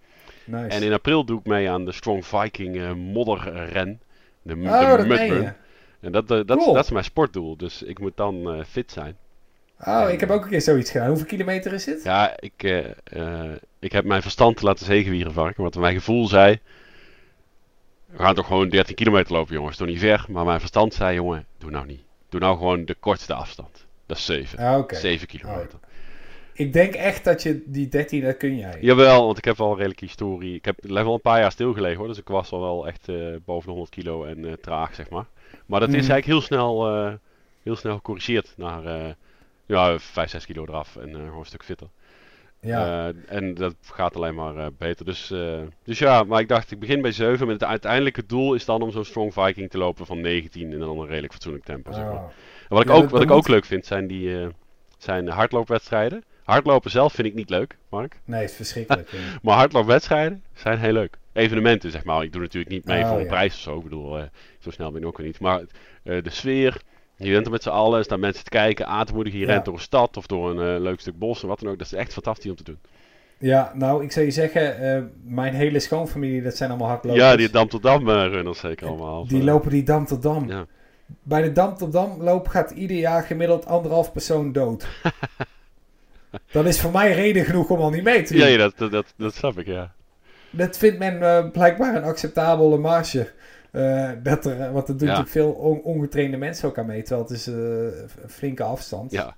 [0.45, 0.77] Nice.
[0.77, 4.01] En in april doe ik mee aan de Strong Viking modderren.
[4.43, 5.55] De, de oh, dat mudrun.
[6.01, 6.73] En dat, eh, dat, Cool.
[6.75, 7.57] dat is mijn sportdoel.
[7.57, 9.17] Dus ik moet dan eh, fit zijn.
[9.85, 11.09] Oh, ik heb ook een keer zoiets gedaan.
[11.09, 12.03] Hoeveel kilometer is het?
[12.03, 15.63] Ja, ik, eh, ik heb mijn verstand laten zegenwieren varken.
[15.63, 16.59] Want mijn gevoel zei...
[18.07, 19.77] We gaan toch gewoon 13 kilometer lopen, jongens.
[19.77, 20.25] Toch niet ver.
[20.29, 22.01] Maar mijn verstand zei, jongen, doe nou niet.
[22.29, 23.87] Doe nou gewoon de kortste afstand.
[24.07, 24.59] Dat is 7.
[24.59, 24.95] Ah, Oké.
[24.95, 25.79] 7 kilometer.
[26.53, 28.79] Ik denk echt dat je die 13, dat kun jij.
[28.81, 30.55] Jawel, want ik heb wel een redelijke historie.
[30.55, 32.09] Ik heb level een paar jaar stilgelegen hoor.
[32.09, 33.07] Dus ik was al wel echt
[33.45, 35.27] boven de 100 kilo en traag, zeg maar.
[35.71, 36.11] Maar dat is Mhm.
[36.11, 37.13] eigenlijk heel snel, eh,
[37.63, 39.13] heel snel gecorrigeerd naar eh,
[39.67, 41.89] ja, 5, 6 kilo eraf en gewoon een stuk fitter.
[42.61, 43.13] Ja.
[43.27, 45.05] En dat gaat alleen maar beter.
[45.05, 45.33] Dus,
[45.85, 47.47] dus ja, maar ik dacht, ik begin bij 7.
[47.47, 50.79] Met het uiteindelijke doel is dan om zo'n Strong Viking te lopen van 19 in
[50.79, 51.93] dan een redelijk fatsoenlijk tempo.
[51.93, 52.15] Zeg maar.
[52.15, 52.33] En
[52.69, 54.49] wat ik, Ja, ook, wat ik ook leuk vind, zijn die
[54.99, 56.25] zijn hardloopwedstrijden.
[56.51, 58.21] Hardlopen zelf vind ik niet leuk, Mark.
[58.25, 59.11] Nee, het is verschrikkelijk.
[59.43, 61.19] Maar hardloopwedstrijden zijn heel leuk.
[61.33, 62.23] Evenementen, zeg maar.
[62.23, 63.29] Ik doe natuurlijk niet mee Oh, voor een ja.
[63.29, 63.77] prijs of zo.
[63.77, 64.25] Ik bedoel, eh,
[64.59, 65.41] zo snel ben ik ook weer niet.
[65.41, 65.61] Maar
[66.03, 66.81] eh, de sfeer,
[67.17, 69.39] je bent er met z'n allen, staan mensen te kijken, aan te moedigen.
[69.39, 69.53] Je Ja.
[69.53, 71.79] rent door een stad of door een eh, leuk stuk bos en wat dan ook.
[71.79, 72.79] Dat is echt fantastisch om te doen.
[73.39, 77.23] Ja, nou, ik zou je zeggen, mijn hele schoonfamilie, dat zijn allemaal hardlopers.
[77.25, 79.27] Ja, die Dam tot Dam eh, runners zeker allemaal.
[79.27, 80.49] Die lopen die dam tot dam.
[80.49, 80.67] Ja.
[81.23, 84.87] Bij de dam tot dam loop gaat ieder jaar gemiddeld anderhalf persoon dood.
[86.53, 88.49] dat is voor mij reden genoeg om al niet mee te doen.
[88.49, 89.93] Ja, dat, dat, dat, dat snap ik, ja.
[90.51, 93.31] Dat vindt men eh, blijkbaar een acceptabele marge.
[93.71, 95.19] Eh, dat er, want er doen Ja.
[95.19, 97.03] natuurlijk veel on- ongetrainde mensen ook aan mee.
[97.03, 97.55] Terwijl het is eh,
[98.23, 99.11] een flinke afstand.
[99.11, 99.37] Ja,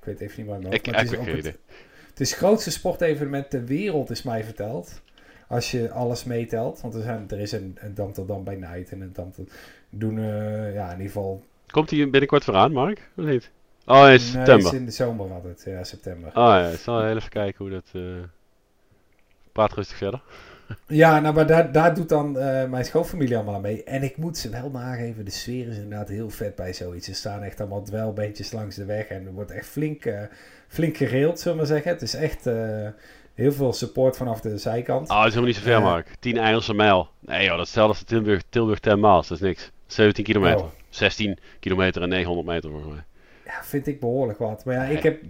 [0.00, 3.50] Ik weet even niet waar ik maar het is ook het, is het grootste sportevenement
[3.50, 5.00] ter wereld, is mij verteld.
[5.48, 6.80] Als je alles meetelt.
[6.80, 9.32] Want er, zijn, er is een, een Dam tot Dam bij Night en een Dam
[9.32, 9.50] tot...
[9.90, 11.42] Doen, eh, ja, in ieder geval...
[11.70, 13.10] Komt hij binnenkort voor aan, Mark?
[13.16, 13.50] Of niet?
[13.86, 14.54] Oh, in Nee, september.
[14.54, 15.62] het is in de zomer altijd.
[15.66, 16.28] Ja, september.
[16.28, 17.84] Oh ja, ik zal even kijken hoe dat...
[17.92, 18.02] eh,
[19.52, 20.20] Praat rustig verder.
[20.86, 23.84] Ja, nou, maar daar, daar doet dan eh, mijn schoonfamilie allemaal aan mee.
[23.84, 27.08] En ik moet ze wel nageven, de sfeer is inderdaad heel vet bij zoiets.
[27.08, 30.20] Er staan echt allemaal dwelbeentjes langs de weg en er wordt echt flink, eh,
[30.68, 31.90] flink gereeld, zullen we maar zeggen.
[31.92, 32.44] Het is echt
[33.34, 35.08] heel veel support vanaf de zijkant.
[35.10, 35.80] Oh, dat is helemaal niet zo ver.
[35.82, 36.08] Mark.
[36.20, 37.08] 10 Engelse mijl.
[37.20, 39.28] Nee joh, dat is hetzelfde als de Tilburg, Tilburg 10 miles.
[39.28, 39.70] Dat is niks.
[39.86, 40.60] 17 kilometer.
[40.64, 40.70] Oh.
[40.88, 43.04] 16 kilometer en 900 meter volgens mij.
[43.46, 44.64] Ja, vind ik behoorlijk wat.
[44.64, 45.22] Maar ja, ik heb,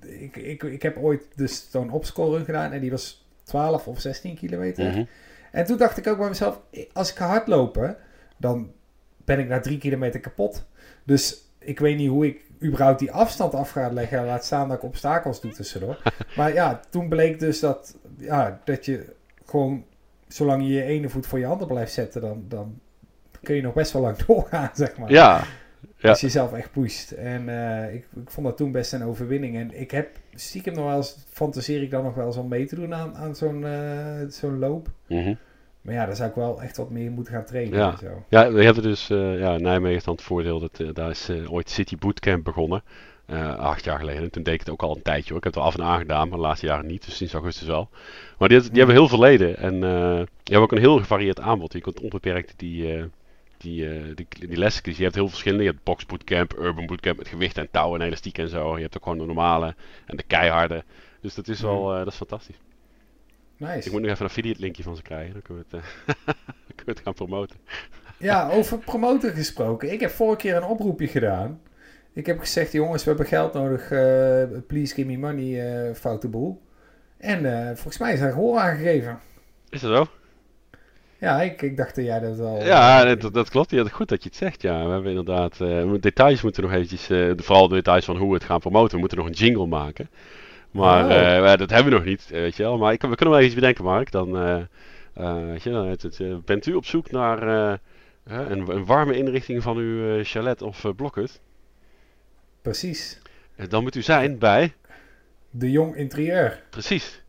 [0.00, 4.34] ik, ik, ik heb ooit dus zo'n opscore gedaan en die was 12 of 16
[4.34, 4.90] kilometer.
[4.90, 5.04] Mhm.
[5.52, 6.60] En toen dacht ik ook bij mezelf,
[6.92, 7.96] als ik ga hardlopen,
[8.36, 8.72] dan
[9.24, 10.64] ben ik na drie kilometer kapot.
[11.04, 14.24] Dus ik weet niet hoe ik überhaupt die afstand af ga leggen.
[14.24, 16.02] Laat staan dat ik obstakels doe tussendoor.
[16.36, 19.12] maar ja, toen bleek dus dat, ja, dat je
[19.46, 19.84] gewoon,
[20.28, 22.80] zolang je je ene voet voor je ander blijft zetten, dan, dan
[23.42, 25.10] kun je nog best wel lang doorgaan, zeg maar.
[25.10, 25.44] Ja,
[26.04, 26.10] ja.
[26.10, 27.10] Als je jezelf echt pusht.
[27.10, 29.56] En eh, ik, ik vond dat toen best een overwinning.
[29.56, 32.66] En ik heb stiekem nog wel eens, fantaseer ik dan nog wel eens om mee
[32.66, 34.88] te doen aan, aan zo'n eh, zo'n loop.
[35.08, 35.34] Mhm.
[35.80, 37.78] Maar ja, daar zou ik wel echt wat meer moeten gaan trainen.
[37.78, 37.90] Ja.
[37.90, 38.24] En zo.
[38.28, 41.70] ja we hebben dus, eh, ja, Nijmegen heeft dan het voordeel dat daar is ooit
[41.70, 42.82] City Bootcamp begonnen.
[43.58, 44.30] acht jaar geleden.
[44.30, 45.38] Toen deed ik het ook al een tijdje hoor.
[45.38, 47.04] Ik heb het er af en aan gedaan, maar de laatste jaren niet.
[47.04, 47.88] Dus sinds augustus wel.
[48.38, 49.56] Maar die, die hebben heel veel leden.
[49.56, 51.72] En eh, die hebben ook een heel gevarieerd aanbod.
[51.72, 53.04] Je kunt onbeperkt die,
[53.64, 55.00] die, eh, die, die lessen kiezen.
[55.00, 55.64] Je hebt heel verschillende.
[55.64, 58.76] Je hebt box bootcamp, urban bootcamp met gewicht en touw en elastiek en zo.
[58.76, 59.74] Je hebt ook gewoon de normale
[60.06, 60.84] en de keiharde.
[61.20, 62.56] Dus dat is wel, eh, dat is fantastisch.
[63.56, 63.86] Nice.
[63.86, 65.32] Ik moet nog even een affiliate linkje van ze krijgen.
[65.32, 67.56] Dan kunnen we het, eh, dan kunnen we het gaan promoten.
[68.18, 69.92] Ja, over promoten gesproken.
[69.92, 71.60] Ik heb vorige keer een oproepje gedaan.
[72.12, 73.88] Ik heb gezegd, jongens, we hebben geld nodig.
[74.66, 76.62] please give me money, eh foute boel.
[77.16, 77.42] En
[77.76, 79.18] volgens mij is daar gehoor aangegeven.
[79.68, 80.23] Is dat zo?
[81.24, 82.64] Ja, ik, ik dacht dat jij dat al...
[82.64, 83.70] Ja, dat, dat klopt.
[83.70, 84.62] Ja, goed dat je het zegt.
[84.62, 85.60] Ja, we hebben inderdaad.
[85.60, 87.10] eh, details moeten nog eventjes.
[87.10, 88.92] eh, vooral de details van hoe we het gaan promoten.
[88.94, 90.08] We moeten nog een jingle maken.
[90.70, 91.50] Maar Oh.
[91.52, 92.78] eh, dat hebben we nog niet, eh, weet je wel.
[92.78, 94.10] Maar ik, we kunnen wel iets bedenken, Mark.
[94.10, 94.56] Dan, eh,
[95.14, 97.72] eh, weet je, dan het, het, eh, bent u op zoek naar eh,
[98.24, 101.40] eh, een, een warme inrichting van uw eh, chalet of blokhut?
[102.62, 103.20] Precies.
[103.56, 104.72] Eh, dan moet u zijn bij.
[105.50, 106.62] De Jong Interieur.
[106.70, 107.22] Precies.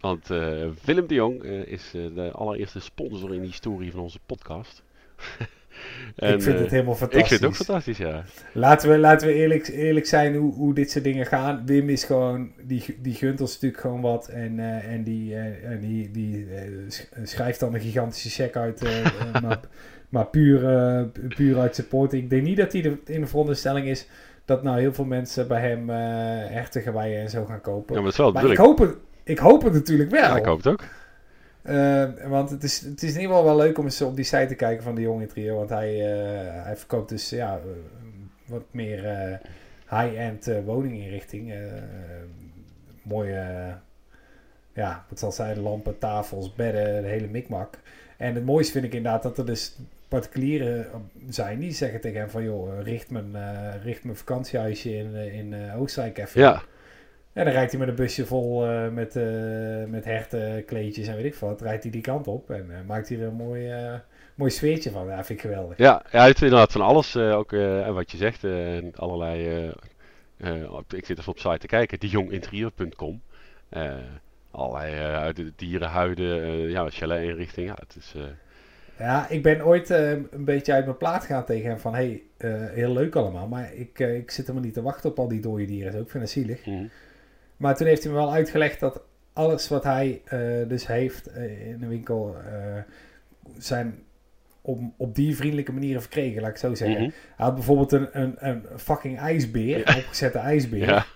[0.00, 4.00] Want eh, Willem de Jong eh, is eh, de allereerste sponsor in de historie van
[4.00, 4.82] onze podcast.
[6.16, 7.20] ik vind het helemaal fantastisch.
[7.20, 8.24] Ik vind het ook fantastisch, ja.
[8.52, 11.66] Laten we, laten we eerlijk, eerlijk zijn hoe, hoe dit soort dingen gaan.
[11.66, 14.28] Wim is gewoon, die, die gunt ons natuurlijk gewoon wat.
[14.28, 16.46] En, en die, en die, die
[16.88, 18.82] sch- schrijft dan een gigantische check uit.
[19.42, 19.60] maar
[20.08, 20.60] maar puur,
[21.36, 22.12] puur uit support.
[22.12, 24.08] Ik denk niet dat hij de, in de veronderstelling is
[24.44, 25.96] dat nou heel veel mensen bij hem eh
[26.54, 27.94] hertengeweien en zo gaan kopen.
[27.94, 28.96] Ja, maar dat is wel maar ik hoop, het,
[29.28, 30.22] ik hoop het natuurlijk wel.
[30.22, 30.84] Ja, ik hoop het ook.
[31.62, 34.24] Eh, want het is, het is in ieder geval wel leuk om eens op die
[34.24, 35.56] site te kijken van de jonge trio.
[35.56, 37.60] Want hij, eh, hij verkoopt dus ja, eh,
[38.46, 39.02] wat meer
[39.88, 41.54] high-end woninginrichting.
[43.02, 43.74] Mooie,
[44.72, 47.78] ja, wat zal zijn, lampen, tafels, bedden, de hele mikmak.
[48.16, 49.76] En het mooiste vind ik inderdaad dat er dus
[50.08, 50.86] particulieren
[51.28, 52.42] zijn die zeggen tegen hem van...
[52.42, 53.36] joh, richt mijn,
[53.82, 56.62] richt mijn vakantiehuisje in, in Oostenrijk even Ja,
[57.38, 59.24] en dan rijdt hij met een busje vol eh, met, eh
[59.86, 61.60] met hertenkleedjes en weet ik wat.
[61.60, 63.72] Rijdt hij die kant op en eh, maakt hij er een mooi,
[64.34, 65.06] mooi sfeertje van.
[65.06, 65.78] Ja, vind ik geweldig.
[65.78, 67.16] ja, ja, hij heeft inderdaad van alles.
[67.16, 68.44] ook en wat je zegt,
[68.94, 69.68] allerlei.
[70.88, 73.22] ik zit even op site te kijken, dejonginterieur.com.
[73.68, 73.92] Eh
[74.50, 77.66] allerlei uit de dierenhuiden, ja, chalet-inrichting.
[77.68, 78.14] Ja, het is.
[78.98, 81.94] Ja, ik ben ooit een beetje uit mijn plaat gegaan tegen hem van...
[81.94, 85.28] hey, eh, heel leuk allemaal, maar ik, ik zit helemaal niet te wachten op al
[85.28, 86.00] die dode dieren.
[86.00, 86.66] Ik vind het zielig.
[86.66, 86.84] mhm.
[87.58, 89.02] Maar toen heeft hij me wel uitgelegd dat
[89.32, 92.36] alles wat hij eh, dus heeft eh, in de winkel...
[92.46, 92.82] eh,
[93.58, 94.02] zijn
[94.60, 97.00] op, op die vriendelijke manieren verkregen, laat ik zo zeggen.
[97.02, 97.10] Mhm.
[97.36, 100.86] Hij had bijvoorbeeld een, een, een fucking ijsbeer, een opgezette ijsbeer.
[100.86, 101.06] Ja,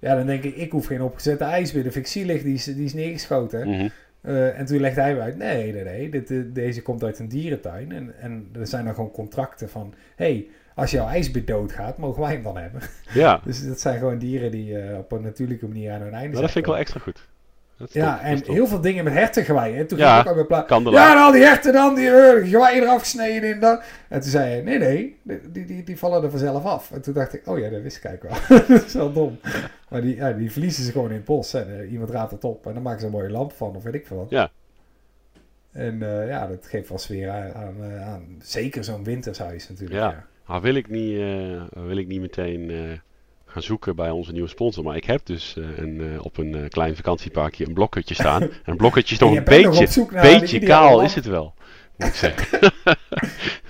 [0.00, 1.82] Ja, dan denk ik, ik hoef geen opgezette ijsbeer.
[1.82, 3.68] De vind ik zielig, die is, die is neergeschoten.
[3.68, 3.88] Mhm.
[4.56, 7.92] En toen legde hij me uit, nee, nee, nee, dit, deze komt uit een dierentuin.
[7.92, 12.32] En, en er zijn dan gewoon contracten van, hey, als jouw ijsbeer doodgaat, mogen wij
[12.32, 12.80] hem dan hebben.
[13.12, 16.32] Ja, Dus dat zijn gewoon dieren die eh, op een natuurlijke manier aan hun einde
[16.32, 17.28] maar dat vind ik wel zijn extra goed.
[17.92, 19.86] Ja, top, en heel veel dingen met herten gewaaien.
[19.86, 20.66] Toen Ja, ging ik ook.
[20.66, 21.08] Kandelaar.
[21.08, 23.80] Ja, en al die herten dan, die uh, gewaaien eraf gesneden in dan.
[24.08, 26.90] En toen zei hij, nee, nee, die, die, die vallen er vanzelf af.
[26.90, 28.58] En toen dacht ik, oh ja, dat wist ik eigenlijk wel.
[28.68, 29.38] dat is wel dom.
[29.88, 31.54] Maar die, ja, die verliezen ze gewoon in het bos.
[31.54, 33.82] En eh, iemand raadt het op en dan maken ze een mooie lamp van, of
[33.82, 34.30] weet ik veel wat.
[34.30, 34.50] Ja.
[35.72, 40.00] En ja, dat geeft wel sfeer aan, aan, aan zeker zo'n wintershuis natuurlijk.
[40.00, 40.08] Ja.
[40.10, 40.24] Ja.
[40.46, 42.98] Nou, wil ik niet, eh, wil ik niet meteen eh,
[43.46, 44.84] gaan zoeken bij onze nieuwe sponsor.
[44.84, 48.42] Maar ik heb dus eh, een, op een klein vakantieparkje een blokhutje staan.
[48.42, 51.54] En een blokhutje is je een beetje, beetje kaal is het wel.
[51.96, 52.60] Moet ik zeggen.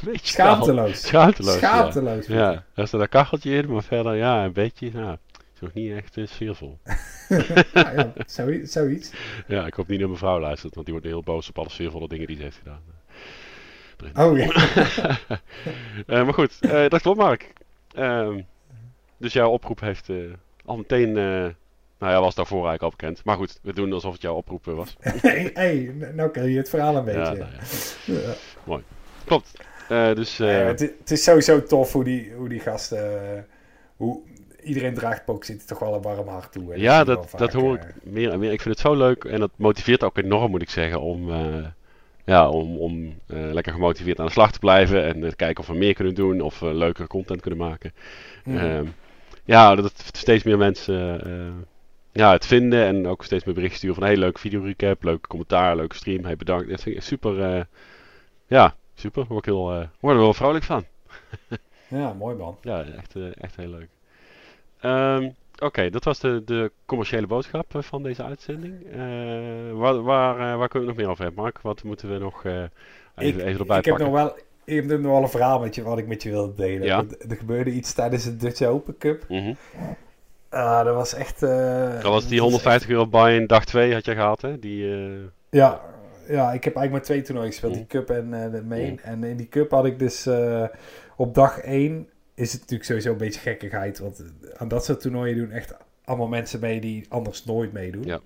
[0.05, 0.55] beetje kaal.
[0.55, 1.07] Schaamteloos.
[1.07, 1.68] Schaamteloos, ja.
[1.68, 2.27] Schaamteloos.
[2.27, 5.16] Ja, er staat een kacheltje in, maar verder ja, een beetje, nou,
[5.55, 6.79] is nog niet echt sfeervol.
[7.75, 8.12] ja, ja,
[8.66, 9.12] zoiets.
[9.47, 11.70] Ja, ik hoop niet dat mijn vrouw luistert, want die wordt heel boos op alle
[11.70, 12.81] sfeervolle dingen die ze heeft gedaan.
[14.14, 14.48] Oh ja.
[16.07, 17.52] Eh, maar goed, eh, dat klopt Mark.
[17.94, 18.40] Ehm,
[19.16, 20.16] dus jouw oproep heeft eh,
[20.64, 23.24] al meteen, nou ja, was daarvoor eigenlijk al bekend.
[23.24, 24.96] Maar goed, we doen alsof het jouw oproep was.
[25.00, 27.20] hey, hey, nou ken je het verhaal een beetje.
[27.20, 28.34] Ja, nou ja.
[28.66, 28.80] Ja.
[29.24, 29.50] Klopt.
[29.88, 33.46] Dus Ja, het, het is sowieso tof hoe die, hoe die gasten...
[33.96, 34.20] hoe,
[34.62, 36.70] iedereen draagt Pokescity toch wel een warm hart toe.
[36.70, 36.76] hè.
[36.76, 38.52] ja, dat, dat hoor ik meer en meer.
[38.52, 41.30] Ik vind het zo leuk en dat motiveert ook enorm, moet ik zeggen, om,
[42.25, 45.05] ja, om, om eh, lekker gemotiveerd aan de slag te blijven.
[45.05, 47.93] En eh, kijken of we meer kunnen doen of we leukere content kunnen maken.
[48.45, 48.57] Mm.
[48.57, 48.87] Ehm,
[49.45, 51.66] ja, dat steeds meer mensen eh,
[52.14, 55.27] ja, het vinden en ook steeds meer berichten sturen van hey, leuke video recap, leuk
[55.27, 56.68] commentaar, leuke stream, hey bedankt.
[56.68, 57.64] Dat vind ik super, eh,
[58.47, 59.20] ja, super.
[59.20, 60.85] Daar word ik heel, eh, word er wel vrolijk van.
[61.89, 62.57] ja, mooi man.
[62.62, 63.89] Ja, echt, eh, echt heel leuk.
[64.81, 65.31] Ehm,
[65.62, 68.74] Oké, dat was de, de commerciële boodschap eh, van deze uitzending.
[68.92, 68.98] Eh,
[69.72, 71.61] waar, waar, eh, waar kunnen we nog meer over hebben, Mark?
[71.61, 72.70] Wat moeten we nog even,
[73.16, 74.36] ik, even erbij ik heb nog wel...
[74.64, 76.86] Ik heb nog wel een verhaal met je, wat ik met je wilde delen.
[76.86, 76.98] Ja.
[76.98, 79.24] Er, er gebeurde iets tijdens de Dutch Open Cup.
[79.28, 79.55] Mhm.
[80.50, 81.40] Ah, dat was echt...
[81.40, 84.59] Dat was die dat 150 euro buy-in dag 2 had je gehad, hè?
[84.59, 84.86] Die,
[85.50, 85.80] Ja,
[86.28, 87.72] ja, ik heb eigenlijk maar twee toernooien gespeeld.
[87.72, 87.78] Mm.
[87.78, 88.90] Die Cup en de Main.
[88.90, 88.98] Mm.
[89.02, 90.28] En in die Cup had ik dus
[91.16, 93.99] op dag 1 is het natuurlijk sowieso een beetje gekkigheid.
[93.99, 94.26] Want eh,
[94.57, 95.74] aan dat soort toernooien doen echt
[96.05, 98.05] allemaal mensen mee die anders nooit meedoen.
[98.05, 98.20] Ja.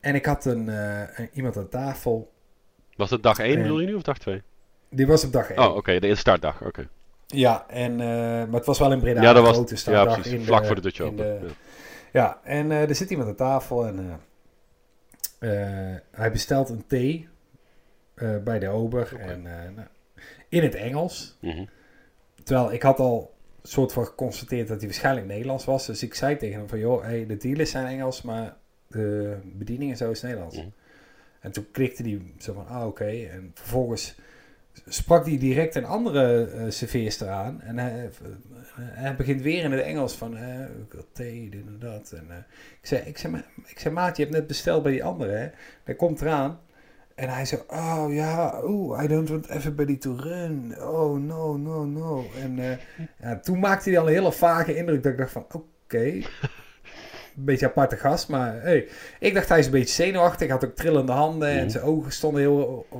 [0.00, 2.32] En ik had een, eh, iemand aan tafel.
[2.96, 4.42] was het dag 1 Eh, bedoel je nu of dag 2?
[4.90, 5.58] Die was op dag 1.
[5.58, 6.88] Oh, oké, de instartdag, oké.
[7.26, 9.22] Ja, en, eh, maar het was wel in Breda.
[9.22, 11.16] Ja, dat was grote ja, startdag precies, in vlak voor de Dutch Open.
[11.16, 11.52] de- ja.
[12.12, 14.20] Ja, en er zit iemand aan tafel en
[16.10, 17.28] hij bestelt een thee
[18.44, 19.16] bij de ober.
[19.18, 19.88] En, nou,
[20.48, 21.36] in het Engels.
[21.40, 21.64] Mhm.
[22.44, 25.86] Terwijl ik had al soort van geconstateerd dat hij waarschijnlijk Nederlands was.
[25.86, 29.90] Dus ik zei tegen hem van, joh, hey, de dealers zijn Engels, maar de bediening
[29.90, 30.56] en zo is Nederlands.
[30.56, 30.66] Mhm.
[31.40, 33.04] En toen klikte hij zo van, ah oké.
[33.04, 34.14] En vervolgens
[34.86, 37.60] sprak hij direct een andere eh serveerster aan.
[37.62, 38.28] En hij, eh,
[38.76, 42.12] hij begint weer in het Engels van, eh, ik wil thee, dit en dat.
[42.12, 42.36] En, eh,
[42.80, 45.32] ik, zei, ik, zei, "Ma- ik zei, maat, je hebt net besteld bij die andere,
[45.32, 45.48] hè.
[45.84, 46.60] Hij komt eraan.
[47.14, 50.74] En hij zo, oh ja, oeh, I don't want everybody to run.
[50.82, 52.24] Oh, no, no, no.
[52.42, 52.76] En eh,
[53.20, 55.98] ja, toen maakte hij al een hele vage indruk dat ik dacht van, oké.
[57.36, 58.88] Een beetje aparte gast, maar hey.
[59.20, 60.50] Ik dacht hij is een beetje zenuwachtig.
[60.50, 61.68] Had ook trillende handen en Mhm.
[61.68, 62.98] zijn ogen stonden heel eh,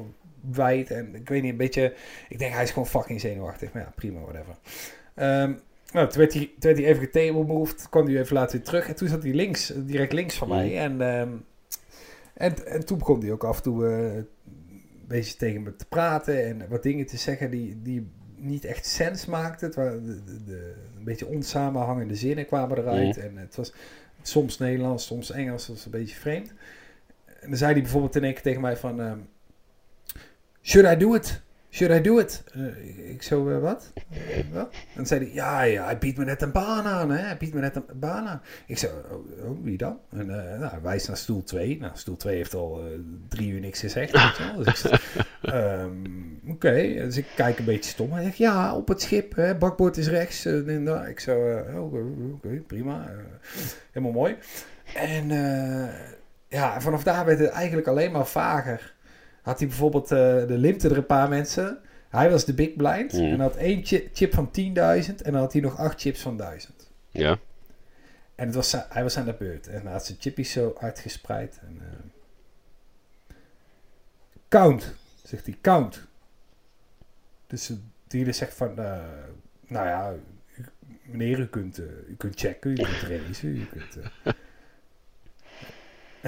[0.53, 0.91] wijd.
[0.91, 1.95] En ik weet niet, een beetje...
[2.29, 3.73] Ik denk hij is gewoon fucking zenuwachtig.
[3.73, 4.55] Maar ja, prima, whatever.
[5.15, 5.53] Ehm,
[5.93, 8.89] nou, toen werd, hij, toen werd hij even getable kwam hij even later weer terug.
[8.89, 10.57] En toen zat hij links, direct links van Mhm.
[10.57, 10.79] mij.
[10.79, 11.29] En, ehm,
[12.35, 14.27] en, en toen begon hij ook af en toe eh, een
[15.09, 16.45] beetje tegen me te praten.
[16.45, 19.67] En wat dingen te zeggen die, die niet echt sens maakten.
[19.67, 23.17] Het waren de, de, de- een beetje onsamenhangende zinnen kwamen eruit.
[23.19, 23.73] En het was
[24.23, 25.67] soms Nederlands, soms Engels.
[25.67, 26.53] Dat was een beetje vreemd.
[27.41, 29.01] En dan zei hij bijvoorbeeld in één keer tegen mij van...
[29.01, 29.19] ehm,
[30.63, 31.43] Should I do it?
[31.75, 32.43] Should I do it?
[32.53, 33.93] Eh, ik zo, eh, wat?
[34.53, 34.69] Wat?
[34.73, 37.23] En dan zei hij, ja, ja, hij biedt me net een baan aan, hè?
[37.23, 38.43] Hij biedt me net een baan aan.
[38.67, 39.99] Ik zei, oh, oh, wie dan?
[40.11, 41.79] En eh, nou, hij wijst naar stoel 2.
[41.81, 42.83] Nou, stoel 2 heeft al
[43.29, 44.13] drie uur niks gezegd.
[44.57, 44.85] Dus
[45.43, 45.91] ehm,
[46.49, 46.73] oké.
[46.95, 48.13] Dus ik kijk een beetje stom.
[48.13, 49.55] Hij zegt, ja, op het schip, hè?
[49.55, 50.45] bakboord is rechts.
[50.45, 51.09] en daar.
[51.09, 51.95] ik zo, oh,
[52.35, 53.11] oké, prima.
[53.93, 54.37] helemaal mooi.
[54.95, 55.29] En
[56.49, 58.95] ja, vanaf daar werd het eigenlijk alleen maar vager.
[59.45, 61.79] Had hij bijvoorbeeld, eh de limpte er een paar mensen.
[62.09, 63.13] Hij was de big blind.
[63.13, 63.21] Mm.
[63.33, 65.23] En had één chi- chip van 10.000.
[65.23, 66.91] En dan had hij nog acht chips van 1000.
[67.11, 67.39] Ja,
[68.35, 69.67] En het was, hij was aan de beurt.
[69.67, 71.59] En hij had zijn chippies zo uitgespreid.
[71.63, 73.35] En, eh,
[74.49, 76.07] count, zegt hij, count.
[77.47, 78.99] Dus de dealer zegt van, eh,
[79.67, 80.15] nou ja,
[81.03, 81.79] meneer, u kunt,
[82.09, 83.97] u kunt checken, u kunt racen, u kunt...
[84.25, 84.33] eh."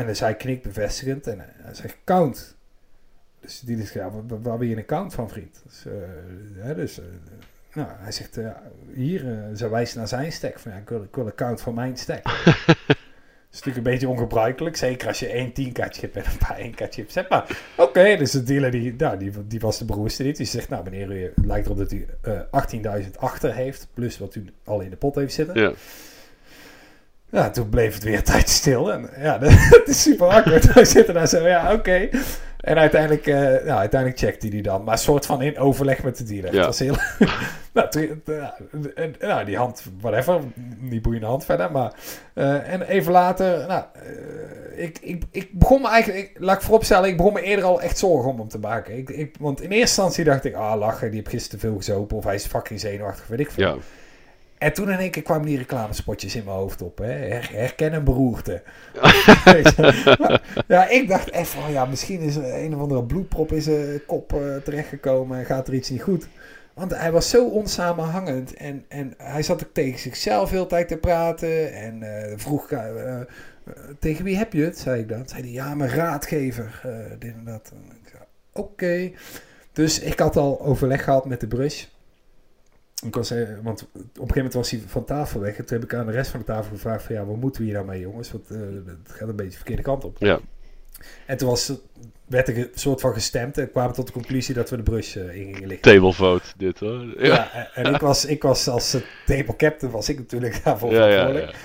[0.00, 2.55] en dus hij knikt bevestigend en hij zegt, count.
[3.46, 5.62] Dus die is ja, waar, waar ben je een count van, vriend?
[5.64, 5.92] Dus, eh,
[6.64, 7.04] hè, dus eh,
[7.72, 8.50] nou, hij zegt, eh,
[8.94, 10.58] hier, ze wijst naar zijn stack.
[10.58, 12.22] Van, ja, ik, wil, ik wil een count van mijn stack.
[12.22, 12.56] Dat
[13.52, 14.76] is natuurlijk een beetje ongebruikelijk.
[14.76, 17.12] Zeker als je één 10 kaartje hebt en een paar 1 kaartje hebt.
[17.12, 20.36] Zeg maar, oké, dus de dealer die, nou, die, die was de beroerste niet.
[20.36, 22.40] Die zegt, nou meneer, u het lijkt erop dat u eh
[23.02, 23.88] 18.000 achter heeft.
[23.94, 25.60] Plus wat u al in de pot heeft zitten.
[25.60, 25.72] Ja.
[27.36, 28.92] Ja, toen bleef het weer een tijd stil.
[28.92, 29.38] En ja,
[29.78, 30.72] het is super awkward.
[30.74, 32.08] Wij zitten daar zo, ja, oké.
[32.60, 34.84] En uiteindelijk, eh, nou, uiteindelijk checkt hij die dan.
[34.84, 36.52] Maar een soort van in overleg met de dealer.
[36.52, 36.56] Ja.
[36.56, 36.96] Het was heel...
[37.74, 38.22] nou, toen-
[38.94, 40.40] en- nou, die hand, whatever.
[40.80, 41.72] Die boeiende hand verder.
[41.72, 41.92] Maar,
[42.34, 46.24] eh, en even later, nou, eh, ik, ik, ik begon me eigenlijk...
[46.30, 48.96] Ik, laat ik vooropstellen, ik begon me eerder al echt zorgen om hem te maken.
[48.96, 51.76] Ik, ik, want in eerste instantie dacht ik, ah, lachen, die heeft gisteren te veel
[51.76, 52.16] gezopen.
[52.16, 53.66] Of hij is fucking zenuwachtig, weet ik veel.
[53.66, 53.76] Ja.
[54.58, 56.98] En toen in één keer kwamen die reclamespotjes in mijn hoofd op.
[56.98, 57.12] Hè?
[57.12, 58.62] Her- herken een beroerte.
[60.68, 64.04] Ja, ik dacht echt van, ja, misschien is er een of andere bloedprop in zijn
[64.06, 66.28] kop eh, terechtgekomen en gaat er iets niet goed.
[66.74, 70.96] Want hij was zo onsamenhangend en, en hij zat ook tegen zichzelf heel tijd te
[70.96, 71.72] praten.
[71.72, 73.20] En eh, vroeg eh,
[73.98, 75.28] tegen wie heb je het, zei ik dan.
[75.28, 76.80] Zei hij, ja, mijn raadgever,
[77.18, 77.72] dit en dat.
[78.52, 79.10] Oké.
[79.72, 81.84] Dus ik had al overleg gehad met de brush.
[83.06, 83.30] Ik was,
[83.62, 85.56] want op een gegeven moment was hij van tafel weg.
[85.58, 87.14] En toen heb ik aan de rest van de tafel gevraagd van...
[87.14, 88.32] Ja, wat moeten we hier nou mee, jongens?
[88.32, 90.16] Want eh, het gaat een beetje de verkeerde kant op.
[90.18, 90.40] Ja.
[91.26, 91.72] En toen was,
[92.26, 93.58] werd er een soort van gestemd.
[93.58, 95.92] En kwamen tot de conclusie dat we de brush eh, in gingen liggen.
[95.92, 97.04] Table vote, dit hoor.
[97.16, 100.92] Ja, Ja, en- ik was, ik was als eh, table captain was ik natuurlijk daarvoor
[100.92, 101.50] ja, verantwoordelijk.
[101.50, 101.58] ja.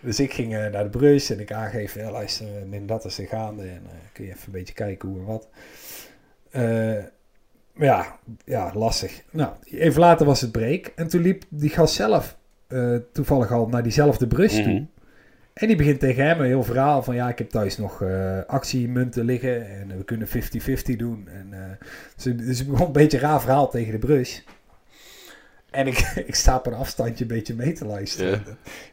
[0.00, 3.26] Dus ik ging naar de brush en ik aangeef, ja, luister, min dat is er
[3.26, 3.62] gaande.
[3.62, 3.82] En
[4.12, 5.48] kun je even een beetje kijken hoe en wat.
[7.78, 9.22] Ja, ja, lastig.
[9.30, 10.92] Nou, even later was het break.
[10.96, 14.72] En toen liep die gast zelf eh, toevallig al naar diezelfde brush toe.
[14.72, 14.84] Mhm.
[15.52, 17.14] En die begint tegen hem een heel verhaal van...
[17.14, 20.30] Ja, ik heb thuis nog eh, actiemunten liggen en we kunnen 50-50
[20.96, 21.28] doen.
[21.28, 24.38] En, eh, dus, dus ik begon een beetje een raar verhaal tegen de brush.
[25.70, 28.42] En ik, ik sta op een afstandje een beetje mee te luisteren.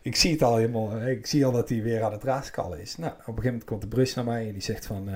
[0.01, 1.07] Ik zie het al helemaal...
[1.07, 2.97] Ik zie al dat hij weer aan het raaskallen is.
[2.97, 5.09] Nou, op een gegeven moment komt de brush naar mij en die zegt van...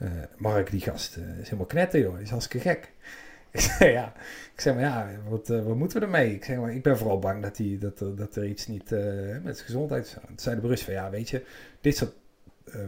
[0.00, 2.14] eh, Mark, die gast eh, is helemaal knetter, joh.
[2.14, 2.92] Die is hartstikke gek.
[3.52, 4.12] Ik zei, ja.
[4.54, 6.34] Ik zeg maar, ja, wat, eh, wat moeten we ermee?
[6.34, 8.90] Ik zeg maar, ik ben vooral bang dat, die, dat, er- dat er iets niet
[9.42, 10.16] met zijn gezondheid.
[10.26, 11.44] Toen zei de Brus van, ja, weet je,
[11.80, 12.12] dit soort
[12.64, 12.80] eh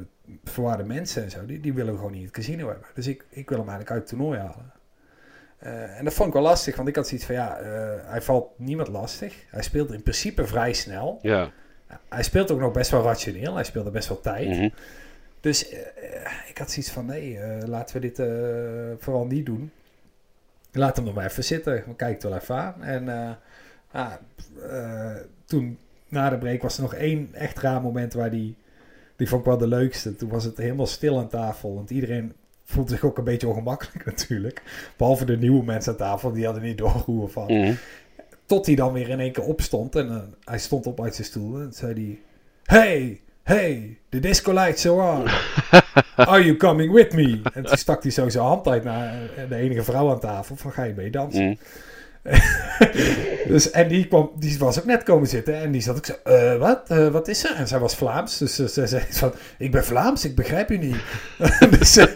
[0.44, 2.86] verwaarde mensen en zo, die, die willen we gewoon niet in het casino hebben.
[2.94, 4.72] Dus ik, ik wil hem eigenlijk uit het toernooi halen.
[5.98, 7.58] En dat vond ik wel lastig, want ik had zoiets van, ja,
[8.04, 9.44] hij valt niemand lastig.
[9.50, 11.18] Hij speelt in principe vrij snel.
[11.22, 11.50] Ja.
[12.08, 13.54] Hij speelt ook nog best wel rationeel.
[13.54, 14.48] Hij speelde best wel tijd.
[14.48, 14.68] Mhm.
[15.40, 15.74] Dus
[16.48, 18.26] ik had zoiets van, nee, eh, laten we dit eh,
[18.98, 19.70] vooral niet doen.
[20.72, 21.72] Laat hem nog maar even zitten.
[21.72, 22.82] We kijken het wel even aan.
[22.82, 23.30] En eh,
[23.90, 24.12] ah,
[24.70, 28.56] eh, toen, na de break, was er nog één echt raar moment waar die...
[29.16, 30.16] Die vond ik wel de leukste.
[30.16, 31.74] Toen was het helemaal stil aan tafel.
[31.74, 32.32] Want iedereen
[32.64, 34.62] voelde zich ook een beetje ongemakkelijk natuurlijk.
[34.96, 36.32] Behalve de nieuwe mensen aan tafel.
[36.32, 37.48] Die hadden niet door hoe of wat.
[37.48, 37.74] Mhm.
[38.46, 39.96] Tot hij dan weer in één keer opstond.
[39.96, 41.60] En eh, hij stond op uit zijn stoel.
[41.60, 42.20] En zei hij...
[42.78, 45.28] Hey, hey, the disco lights are on.
[46.16, 47.40] Are you coming with me?
[47.54, 49.14] En toen stak hij zo zijn hand uit naar
[49.48, 50.56] de enige vrouw aan tafel.
[50.56, 51.44] Van, ga je mee dansen?
[51.44, 51.54] Mhm.
[53.48, 55.60] dus, en die, kwam, die was ook net komen zitten.
[55.60, 56.82] En die zat ook zo, "Eh, wat?
[56.86, 57.54] Eh, wat is er?
[57.54, 58.38] En zij was Vlaams.
[58.38, 60.96] Dus eh, ze zei van, ik ben Vlaams, ik begrijp u niet.
[61.78, 61.94] dus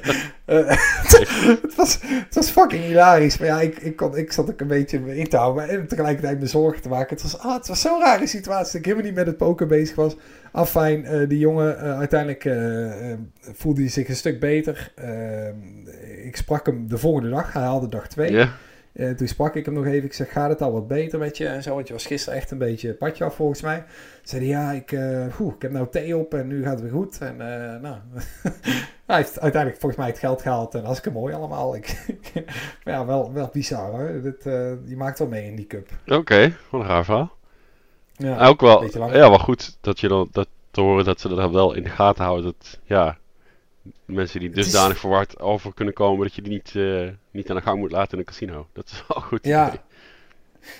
[0.47, 3.39] het, was, het was fucking hilarisch.
[3.39, 5.69] Maar ja, ik, ik, kon, ik zat ook een beetje in te houden.
[5.69, 7.15] En tegelijkertijd me zorgen te maken.
[7.15, 8.65] Het was, ah, het was zo'n rare situatie.
[8.73, 10.17] Dat ik helemaal niet met het poker bezig was.
[10.53, 12.43] Afijn, eh die jongen, uiteindelijk
[13.41, 14.93] voelde hij zich een stuk beter.
[14.95, 15.49] Eh,
[16.27, 17.53] ik sprak hem de volgende dag.
[17.53, 18.49] Hij haalde dag twee.
[18.97, 20.05] Eh, toen sprak ik hem nog even.
[20.05, 21.47] Ik zeg, gaat het al wat beter met je?
[21.47, 23.85] En zo, want je was gisteren echt een beetje padje af volgens mij.
[24.23, 26.91] Zei hij, ja, ik, eh, ik heb nou thee op en nu gaat het weer
[26.91, 27.19] goed.
[27.19, 27.97] En eh, nou,
[29.07, 30.75] hij heeft uiteindelijk volgens mij het geld gehaald.
[30.75, 31.77] En hartstikke mooi allemaal.
[31.77, 32.07] Ik,
[32.85, 34.21] maar ja, wel, wel bizar hoor.
[34.23, 34.43] Dit,
[34.85, 35.89] je maakt wel mee in die cup.
[36.07, 37.35] Oké, wat een raar verhaal.
[38.17, 41.51] Ja, ook wel, ja, wel goed dat je dan dat te horen dat ze dat
[41.51, 42.45] wel in de gaten houden.
[42.45, 43.19] Dat ja,
[44.05, 47.51] mensen die Het is- dusdanig verward over kunnen komen dat je die niet, eh, niet
[47.51, 48.67] aan de gang moet laten in een casino.
[48.73, 49.45] Dat is wel goed.
[49.45, 49.69] Ja.
[49.69, 49.81] idee.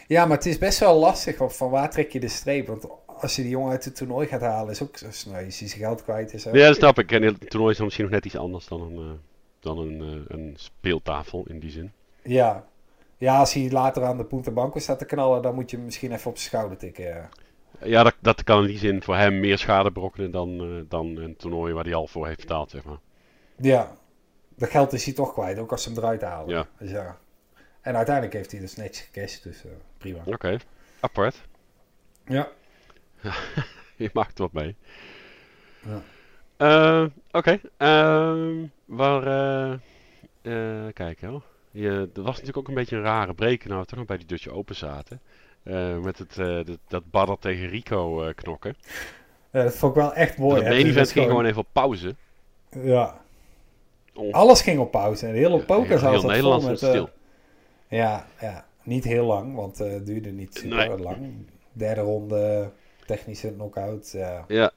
[0.07, 1.39] ja, maar het is best wel lastig.
[1.39, 2.67] Want van waar trek je de streep?
[2.67, 5.41] Want als je die jongen uit het toernooi gaat halen, is ook zo snel.
[5.41, 6.57] Je ziet zijn geld kwijt zo.
[6.57, 7.13] Ja, dat snap ik.
[7.13, 9.13] En het toernooi is dan misschien nog net iets anders dan een, eh,
[9.61, 11.93] dan een, eh, een speeltafel in die zin.
[12.23, 12.67] Ja.
[13.19, 15.85] ja, als hij later aan de Punta Banco staat te knallen, dan moet je hem
[15.85, 17.05] misschien even op zijn schouder tikken.
[17.05, 17.29] Ja.
[17.83, 21.17] Ja, dat, dat kan in die zin voor hem meer schade berokkenen dan, eh, dan
[21.17, 22.99] een toernooi waar hij al voor heeft betaald, zeg maar.
[23.57, 23.97] Ja,
[24.57, 26.49] dat geld is hij toch kwijt, ook als ze hem eruit halen.
[26.49, 26.67] Ja.
[26.79, 27.19] Dus ja.
[27.81, 30.23] En uiteindelijk heeft hij dus netjes gecashed, dus eh, prima.
[30.25, 30.57] Oké.
[31.01, 31.37] apart.
[32.25, 32.49] Ja.
[33.97, 34.77] Je maakt wat mee.
[35.85, 36.03] Ja.
[36.57, 37.61] Eh, Oké.
[37.77, 39.81] ehm, waar...
[40.93, 41.43] kijk, hoor.
[41.71, 44.17] Je, er was natuurlijk ook een beetje een rare break nou we toch nog bij
[44.17, 45.21] die Dutch Open zaten.
[45.67, 48.77] Eh, met het, eh, dat, dat Badder tegen Rico eh, knokken.
[49.51, 50.55] Dat vond ik wel echt mooi.
[50.55, 50.69] dat hè.
[50.69, 52.15] main Het event ging gewoon even op pauze.
[52.83, 53.21] Ja.
[54.15, 54.33] Oh.
[54.33, 55.27] Alles ging op pauze.
[55.27, 56.79] En de hele poker zat heel vol Nederland met...
[56.79, 57.09] stil.
[57.89, 60.99] ja, ja, niet heel lang, want eh, het duurde niet super Nee.
[60.99, 61.33] lang.
[61.73, 62.71] Derde ronde,
[63.07, 64.11] technische knockout.
[64.13, 64.73] Ja, Ja.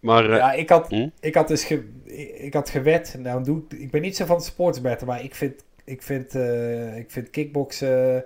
[0.00, 1.08] Maar eh, ja ik, had, hm?
[1.20, 3.16] ik had dus ge, ik, ik had gewet.
[3.18, 6.96] Nou, doe ik, ik ben niet zo van sportsbetten, maar ik vind, ik vind, eh,
[6.96, 8.24] ik vind kickboksen,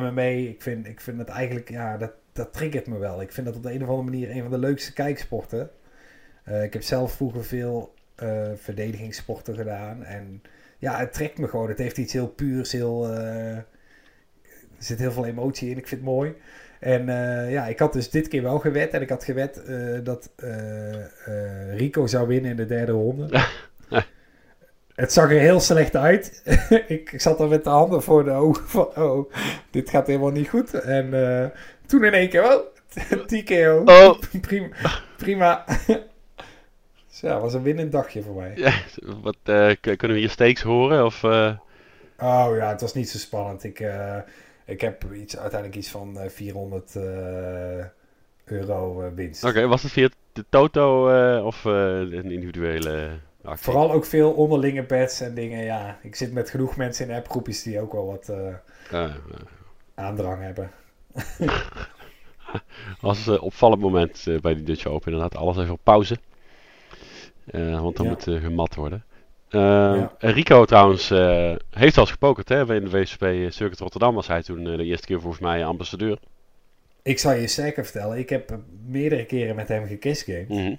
[0.00, 3.20] MMA, ik vind, ik vind het eigenlijk, ja, dat, dat triggert me wel.
[3.20, 5.70] Ik vind dat op de een of andere manier een van de leukste kijksporten.
[6.44, 10.04] Eh, ik heb zelf vroeger veel eh, verdedigingssporten gedaan.
[10.04, 10.42] En
[10.78, 11.68] ja, het trekt me gewoon.
[11.68, 13.08] Het heeft iets heel puurs, heel...
[13.12, 15.78] eh, er zit heel veel emotie in.
[15.78, 16.34] Ik vind het mooi.
[16.80, 18.90] En eh, ja, ik had dus dit keer wel gewet.
[18.92, 23.28] En ik had gewet eh, dat eh, eh, Rico zou winnen in de derde ronde.
[24.96, 26.42] het zag er heel slecht uit.
[26.88, 28.88] ik, ik zat er met de handen voor de ogen van...
[28.96, 29.32] Oh,
[29.70, 30.74] dit gaat helemaal niet goed.
[30.74, 31.48] En eh,
[31.86, 32.44] toen in één keer...
[33.12, 33.82] Oh, TKO.
[34.04, 34.20] Oh.
[34.40, 34.68] prima.
[35.16, 35.64] prima.
[37.08, 38.52] dus ja, was een winnend dagje voor mij.
[38.54, 38.72] ja,
[39.22, 41.04] wat, eh, kunnen we hier stakes horen?
[41.04, 41.56] Of, eh,
[42.18, 43.64] Oh ja, het was niet zo spannend.
[43.64, 43.80] Ik,
[44.66, 47.84] ik heb iets, uiteindelijk iets van eh, 400 eh,
[48.44, 49.44] euro winst.
[49.44, 51.04] Oké, was het via de Toto
[51.42, 53.10] of een individuele
[53.54, 55.64] Vooral ook veel onderlinge bets en dingen.
[55.64, 59.04] Ja, ik zit met genoeg mensen in appgroepjes die ook wel wat eh,
[59.94, 60.70] aandrang hebben.
[63.00, 65.12] was een opvallend moment eh, bij die Dutch Open.
[65.12, 66.16] Inderdaad, alles even op pauze.
[67.46, 68.10] Eh, want dan Ja.
[68.12, 69.04] moet eh, gemat worden.
[69.48, 70.12] Eh, Ja.
[70.18, 74.14] Rico trouwens eh, heeft al eens gepokerd hè, in de WSP Circuit Rotterdam.
[74.14, 76.18] Was hij toen eh, de eerste keer volgens mij ambassadeur.
[77.02, 80.48] Ik zal je zeker vertellen, ik heb meerdere keren met hem gekissgamed.
[80.48, 80.74] Mhm.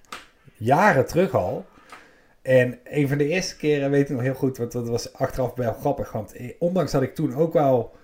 [0.57, 1.65] Jaren terug al.
[2.47, 5.53] En een van de eerste keren weet ik nog heel goed, want dat was achteraf
[5.55, 6.11] wel grappig.
[6.11, 7.95] Want eh, ondanks dat ik toen ook wel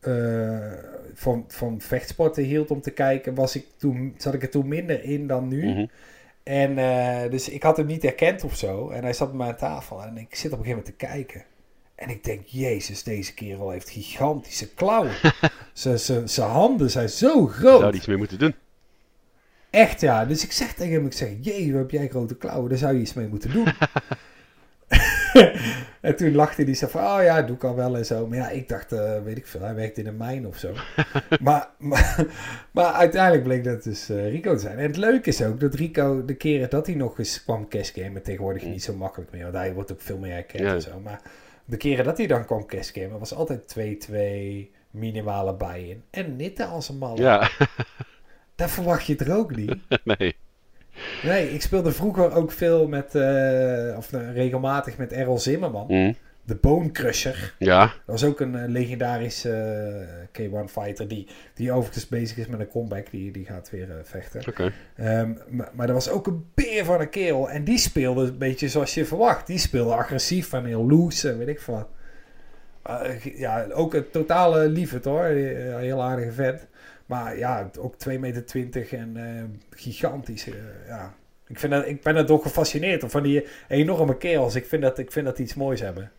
[0.00, 0.72] eh,
[1.14, 5.04] van, van vechtsporten hield om te kijken, was ik toen, zat ik er toen minder
[5.04, 5.66] in dan nu.
[5.66, 5.86] Mhm.
[6.42, 8.90] En eh, dus ik had hem niet herkend of zo.
[8.90, 11.06] En hij zat bij mij aan tafel en ik zit op een gegeven moment te
[11.06, 11.44] kijken.
[11.94, 15.14] En ik denk, jezus, deze kerel heeft gigantische klauwen.
[15.72, 17.80] Zijn- handen zijn zo groot.
[17.80, 18.54] zou iets mee moeten doen.
[19.72, 20.24] Echt ja.
[20.24, 22.68] Dus ik zeg tegen hem, ik zeg, jee, wat heb jij grote klauwen?
[22.68, 23.66] Daar zou je iets mee moeten doen.
[26.00, 28.26] en toen lachte hij zo van, oh ja, doe ik al wel en zo.
[28.26, 30.72] Maar ja, ik dacht, eh, weet ik veel, hij werkt in een mijn of zo.
[31.40, 32.26] maar, maar,
[32.70, 34.78] maar uiteindelijk bleek dat dus eh, Rico te zijn.
[34.78, 38.22] En het leuke is ook dat Rico, de keren dat hij nog eens kwam cashgamen,
[38.22, 39.42] tegenwoordig niet zo makkelijk meer.
[39.42, 40.74] Want hij wordt ook veel meer herkend Ja.
[40.74, 41.00] en zo.
[41.00, 41.20] Maar
[41.64, 46.02] de keren dat hij dan kwam cashgamen, was altijd 2-2 minimale buy-in.
[46.10, 47.16] En nitten als een man.
[47.16, 47.50] Ja,
[48.54, 49.76] Dat verwacht je er ook niet.
[50.18, 50.36] nee.
[51.22, 55.86] Nee, ik speelde vroeger ook veel met, eh, of eh, regelmatig met Errol Zimmerman.
[55.88, 56.12] Mhm.
[56.44, 57.54] De Bone Crusher.
[57.58, 59.50] Ja, Dat was ook een eh, legendarische
[60.34, 63.10] eh, K1 fighter die, die overigens bezig is met een comeback.
[63.10, 64.42] Die, die gaat weer vechten.
[64.48, 64.72] oké.
[64.96, 67.50] Ehm, maar, maar dat was ook een beer van een kerel.
[67.50, 69.46] En die speelde een beetje zoals je verwacht.
[69.46, 71.88] Die speelde agressief en heel loose en weet ik veel wat.
[73.22, 75.24] Ja, ook een totale liefde hoor.
[75.24, 76.66] Heel aardige vent.
[77.12, 80.48] Maar ja, ook 2,20 meter en eh, gigantisch.
[80.48, 80.54] eh,
[80.88, 81.14] ja.
[81.46, 84.54] ik, vind dat, ik ben er toch gefascineerd van die enorme kerels.
[84.54, 86.10] Ik vind dat, ik vind dat die iets moois hebben.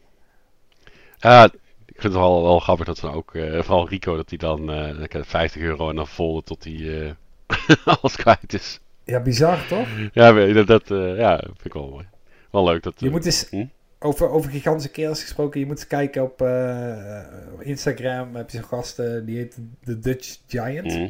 [1.18, 1.44] Ja,
[1.86, 4.38] ik vind het wel, wel grappig dat ze dan ook, eh, vooral Rico, dat hij
[4.38, 7.16] dan eh, 50 euro en dan vol tot hij
[8.02, 8.80] alles kwijt is.
[9.04, 9.88] Ja, bizar toch?
[10.12, 10.88] Ja, dat, dat
[11.18, 12.06] ja, vind ik wel mooi.
[12.52, 12.94] Wel leuk dat.
[12.98, 13.66] Je moet eens, Hm?
[14.04, 17.24] Over, over gigantische kerels gesproken, je moet eens kijken op eh,
[17.60, 18.36] Instagram.
[18.36, 18.96] Heb je zo'n gast,
[19.26, 20.86] die heet The Dutch Giant.
[20.86, 21.10] mhm.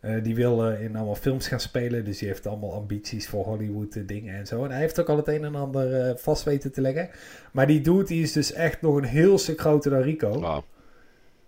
[0.00, 3.44] Eh, die wil eh, in allemaal films gaan spelen, dus die heeft allemaal ambities voor
[3.44, 4.64] Hollywood dingen en zo.
[4.64, 7.08] En hij heeft ook al het een en ander vast weten te leggen.
[7.52, 10.40] Maar die dude die is dus echt nog een heel stuk groter dan Rico.
[10.40, 10.64] Wauw.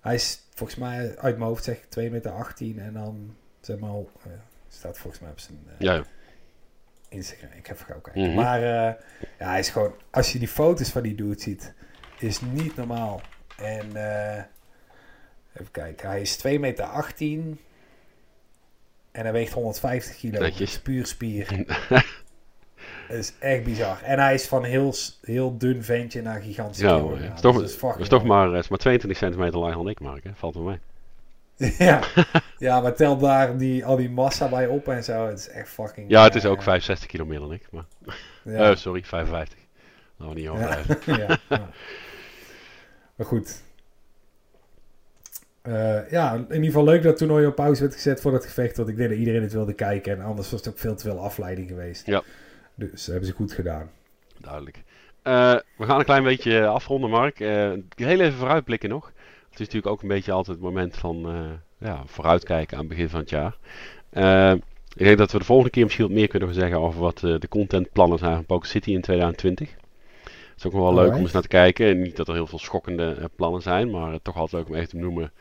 [0.01, 3.79] Hij is volgens mij uit mijn hoofd zeg ik 2 meter 18 en dan zeg
[3.79, 3.91] maar,
[4.69, 6.05] staat volgens mij op zijn ja.
[7.09, 7.51] Instagram.
[7.57, 8.23] Ik heb gauw kijken.
[8.23, 8.35] Mhm.
[8.35, 8.95] Maar eh,
[9.39, 11.75] ja, hij is gewoon, als je die foto's van die dude ziet,
[12.19, 13.21] is niet normaal.
[13.57, 14.43] En eh,
[15.53, 17.61] even kijken, hij is 2 meter 18
[19.13, 20.39] en hij weegt 150 kilo.
[20.39, 21.65] Dat is puur spier.
[23.09, 24.03] Dat is echt bizar.
[24.03, 26.81] En hij is van heel, heel dun ventje naar gigantisch.
[26.81, 27.35] Ja, gegaan.
[27.35, 30.01] Is toch- Dat is Dat toch maar, het is maar 22 centimeter lager dan ik,
[30.01, 30.25] Mark.
[30.25, 30.31] Hè?
[30.35, 30.79] Valt wel mee.
[31.79, 32.01] ja.
[32.59, 35.27] ja, maar tel daar die, al die massa bij op en zo.
[35.27, 36.11] Het is echt fucking...
[36.11, 37.69] Ja, het is ook 65 kilo meer dan ik.
[37.71, 37.85] Maar,
[38.43, 38.71] ja.
[38.71, 39.59] eh, sorry, 55.
[40.17, 40.99] Laten we niet overdrijven.
[41.27, 41.71] ja, ja.
[43.15, 43.63] Maar goed.
[45.63, 48.45] Eh, ja, in ieder geval leuk dat het toernooi op pauze werd gezet voor het
[48.45, 48.77] gevecht.
[48.77, 50.13] Want ik denk dat iedereen het wilde kijken.
[50.13, 52.07] En anders was het ook veel te veel afleiding geweest.
[52.07, 52.23] Ja.
[52.75, 53.91] Dus dat hebben ze goed gedaan.
[54.41, 54.83] Duidelijk.
[55.23, 57.41] Eh, we gaan een klein beetje afronden, Mark.
[57.41, 59.13] Eh, heel even vooruitblikken nog.
[59.59, 62.89] Het is natuurlijk ook een beetje altijd het moment van eh, ja, vooruitkijken aan het
[62.89, 63.57] begin van het jaar.
[64.11, 64.53] Eh,
[64.97, 67.39] ik denk dat we de volgende keer misschien wat meer kunnen zeggen over wat eh,
[67.39, 69.71] de contentplannen zijn van Poker City in 2020.
[69.71, 71.87] Het is ook nog wel leuk om eens naar te kijken.
[71.87, 74.89] En niet dat er heel veel schokkende plannen zijn, maar toch altijd leuk om even
[74.89, 75.33] te noemen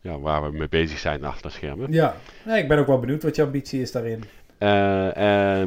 [0.00, 1.92] ja, waar we mee bezig zijn achter de schermen.
[1.92, 4.24] Ja, nee, ik ben ook wel benieuwd wat je ambitie is daarin.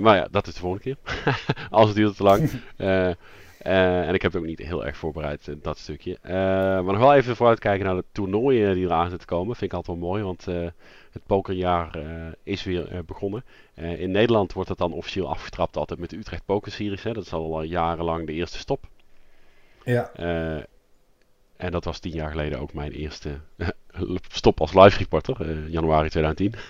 [0.01, 0.97] Maar ja, dat is de volgende keer.
[1.69, 2.49] Als het duurt te lang.
[3.57, 6.17] Eh, en ik heb het ook niet heel erg voorbereid, eh, dat stukje.
[6.21, 9.55] Eh, maar nog wel even vooruitkijken naar de toernooien die eraan zitten komen.
[9.55, 10.45] Vind ik altijd wel mooi, want
[11.11, 11.99] het pokerjaar
[12.43, 13.43] is weer begonnen.
[13.73, 17.03] In Nederland wordt het dan officieel afgetrapt altijd met de Utrecht Poker Series.
[17.03, 17.13] Hè.
[17.13, 18.85] Dat is al jarenlang de eerste stop.
[19.83, 20.11] Ja,
[21.57, 23.39] en dat was tien jaar geleden ook mijn eerste
[24.27, 26.53] stop als live reporter, januari 2010.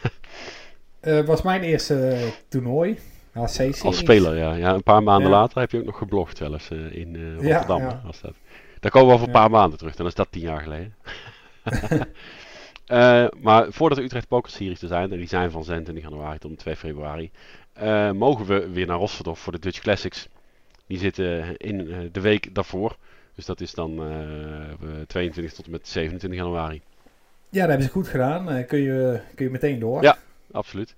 [1.00, 2.98] Eh, was mijn eerste toernooi.
[3.38, 4.54] Als speler, ja.
[4.54, 4.74] ja.
[4.74, 5.38] Een paar maanden Ja.
[5.38, 7.82] later heb je ook nog geblogd eens eh, in eh, Rotterdam.
[7.82, 8.02] ja.
[8.06, 8.34] Was dat.
[8.80, 9.96] Daar komen we over een paar maanden terug.
[9.96, 10.96] Dan is dat tien jaar geleden.
[12.88, 16.34] Eh, maar voordat de Utrecht Poker Series er zijn, en die zijn van 26 januari
[16.38, 17.32] tot en met 2 februari,
[18.14, 20.28] mogen we weer naar Rosverdorf voor de Dutch Classics.
[20.88, 22.96] Die zitten in de week daarvoor.
[23.36, 26.82] Dus dat is dan eh, 22 tot en met 27 januari.
[27.50, 28.66] Ja, dat hebben ze goed gedaan.
[28.66, 30.02] Kun, je, kun je meteen door.
[30.02, 30.18] Ja.
[30.52, 30.96] Absoluut.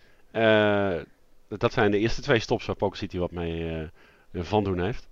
[1.58, 3.90] Dat zijn de eerste twee stops waar Poker City wat mee
[4.32, 5.08] eh, van doen heeft.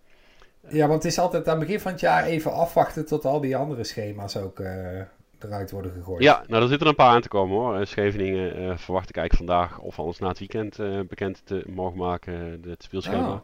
[0.69, 3.41] Ja, want het is altijd aan het begin van het jaar even afwachten tot al
[3.41, 5.01] die andere schema's ook eh,
[5.39, 6.23] eruit worden gegooid.
[6.23, 7.79] Ja, nou er zitten er een paar aan te komen hoor.
[7.79, 10.77] Eh, Scheveningen eh, verwacht ik eigenlijk vandaag of anders na het weekend
[11.07, 13.27] bekend te mogen maken, het speelschema.
[13.27, 13.41] Ah.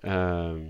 [0.00, 0.60] Ehm,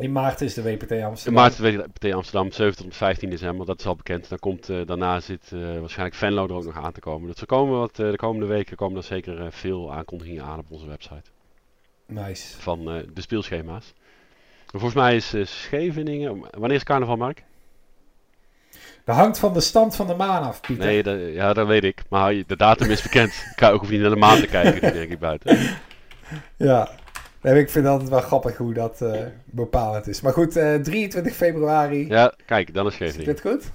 [0.00, 1.42] In maart is de WPT in Amsterdam.
[1.42, 4.28] maart weet ik, PT Amsterdam, 7 tot en met 15 december, dat is al bekend.
[4.28, 7.28] Dan komt, eh, daarna zit eh, waarschijnlijk Venlo er ook nog aan te komen.
[7.28, 10.70] Dus er komen wat, eh, de komende weken komen er zeker veel aankondigingen aan op
[10.70, 11.30] onze website
[12.06, 12.60] Nice.
[12.60, 13.92] van de speelschema's.
[14.72, 17.44] En volgens mij is Scheveningen, wanneer is carnaval Mark?
[19.04, 20.84] Dat hangt van de stand van de maan af, Pieter.
[20.84, 22.02] Nee, dat, ja, dat weet ik.
[22.08, 23.30] Maar de datum is bekend.
[23.30, 25.58] Ik ga ook niet naar de maan te kijken, denk ik buiten.
[26.56, 26.90] Ja.
[27.42, 30.20] Nee, ik vind het altijd wel grappig hoe dat eh, bepalend is.
[30.20, 32.08] Maar goed, eh, 23 februari.
[32.08, 33.34] Ja, kijk, dan is Is Scheveningen.
[33.34, 33.70] dit goed?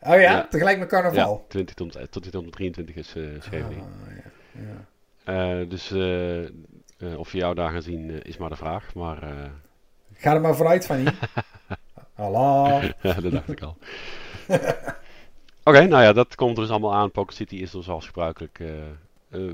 [0.00, 0.46] Oh ja, Ja.
[0.50, 1.44] tegelijk met Ja, carnaval.
[1.48, 3.84] 20 tot, tot 2023 is eh Scheveningen.
[3.84, 4.30] Ah, ja.
[5.24, 5.60] Ja.
[5.60, 6.48] Eh, dus eh, eh,
[7.16, 8.94] of we jou daar gaan zien, eh, is maar de vraag.
[8.94, 9.30] Maar eh,
[10.12, 11.14] Ga er maar vooruit van hier.
[12.14, 12.66] Hallo.
[13.02, 13.76] ja, dat dacht ik al.
[15.64, 17.10] Oké, nou ja, dat komt er dus allemaal aan.
[17.10, 18.84] Poker City is er zoals gebruikelijk eh, eh,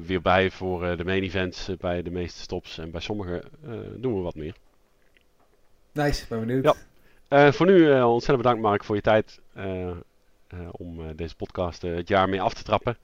[0.02, 2.78] weer bij voor eh, de main events eh, bij de meeste stops.
[2.78, 4.54] En bij sommige eh, doen we wat meer.
[5.92, 6.64] Nice, ben benieuwd.
[6.64, 6.74] Ja.
[7.28, 9.96] Eh, voor nu eh, ontzettend bedankt Mark voor je tijd eh, eh,
[10.70, 12.96] om eh, deze podcast eh, het jaar mee af te trappen.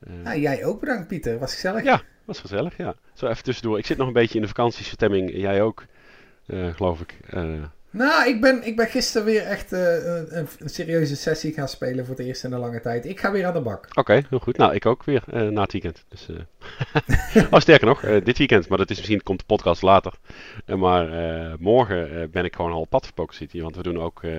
[0.00, 1.38] Eh, Nou, jij ook bedankt, Pieter.
[1.38, 1.84] Was gezellig.
[1.84, 2.02] Ja.
[2.24, 2.94] was gezellig, ja.
[3.14, 3.78] Zo even tussendoor.
[3.78, 5.30] Ik zit nog een beetje in de vakantiestemming.
[5.36, 5.84] Jij ook,
[6.46, 7.18] eh, geloof ik.
[8.00, 11.52] Eh, Nou, ik ben, ik ben gisteren weer echt eh, een, een, een serieuze sessie
[11.52, 13.04] gaan spelen voor het eerst in een lange tijd.
[13.06, 13.88] Ik ga weer aan de bak.
[13.94, 14.56] Oké, heel goed.
[14.56, 16.04] Nou, ik ook weer eh, na het weekend.
[16.08, 18.68] Dus, eh, oh, sterker nog, eh, dit weekend.
[18.68, 20.12] Maar dat is misschien komt de podcast later.
[20.66, 23.60] Eh, maar eh, morgen eh, ben ik gewoon al op pad voor Poker City.
[23.60, 24.30] Want we doen ook, eh,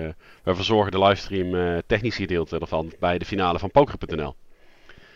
[0.42, 4.36] we verzorgen de livestream eh technische gedeelte ervan bij de finale van Poker.nl.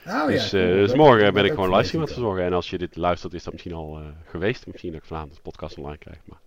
[0.07, 0.77] Oh, dus, ja, eh, cool.
[0.77, 2.45] dus Dat- morgen ben ik gewoon livestream aan het verzorgen.
[2.45, 4.67] En als je dit luistert, is dat misschien al eh, geweest.
[4.67, 6.19] Misschien dat ik vanavond de podcast online krijg.
[6.25, 6.39] Maar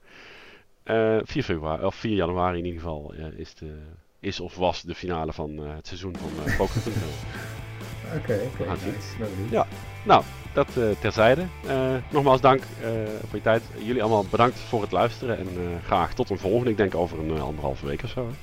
[0.85, 3.77] eh 4 februari, of 4 januari in ieder geval, eh, is, de,
[4.19, 6.93] is of was de finale van eh, het seizoen van eh Poker.nl.
[8.17, 8.69] Oké, oké.
[8.69, 8.85] Nice.
[9.17, 9.51] Benieuwd.
[9.51, 9.67] Ja.
[10.03, 10.23] Nou,
[10.53, 11.45] dat eh, terzijde.
[11.67, 12.89] Eh, nogmaals dank eh,
[13.27, 13.61] voor je tijd.
[13.83, 15.37] Jullie allemaal bedankt voor het luisteren.
[15.37, 16.69] En eh, graag tot een volgende.
[16.69, 18.27] Ik denk over een eh, anderhalve week of zo.
[18.27, 18.33] hè.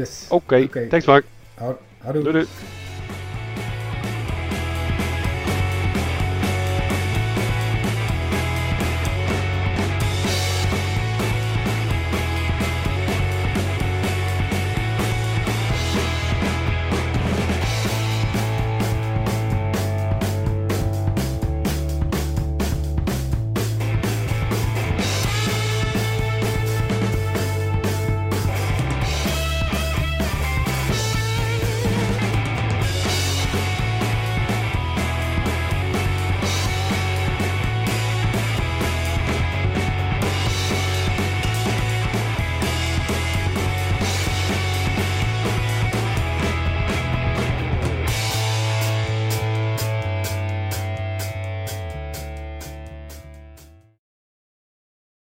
[0.00, 0.26] Yes.
[0.30, 1.24] Oké, thanks Mark.
[1.98, 2.22] Houdoe.
[2.22, 2.46] Doei doei.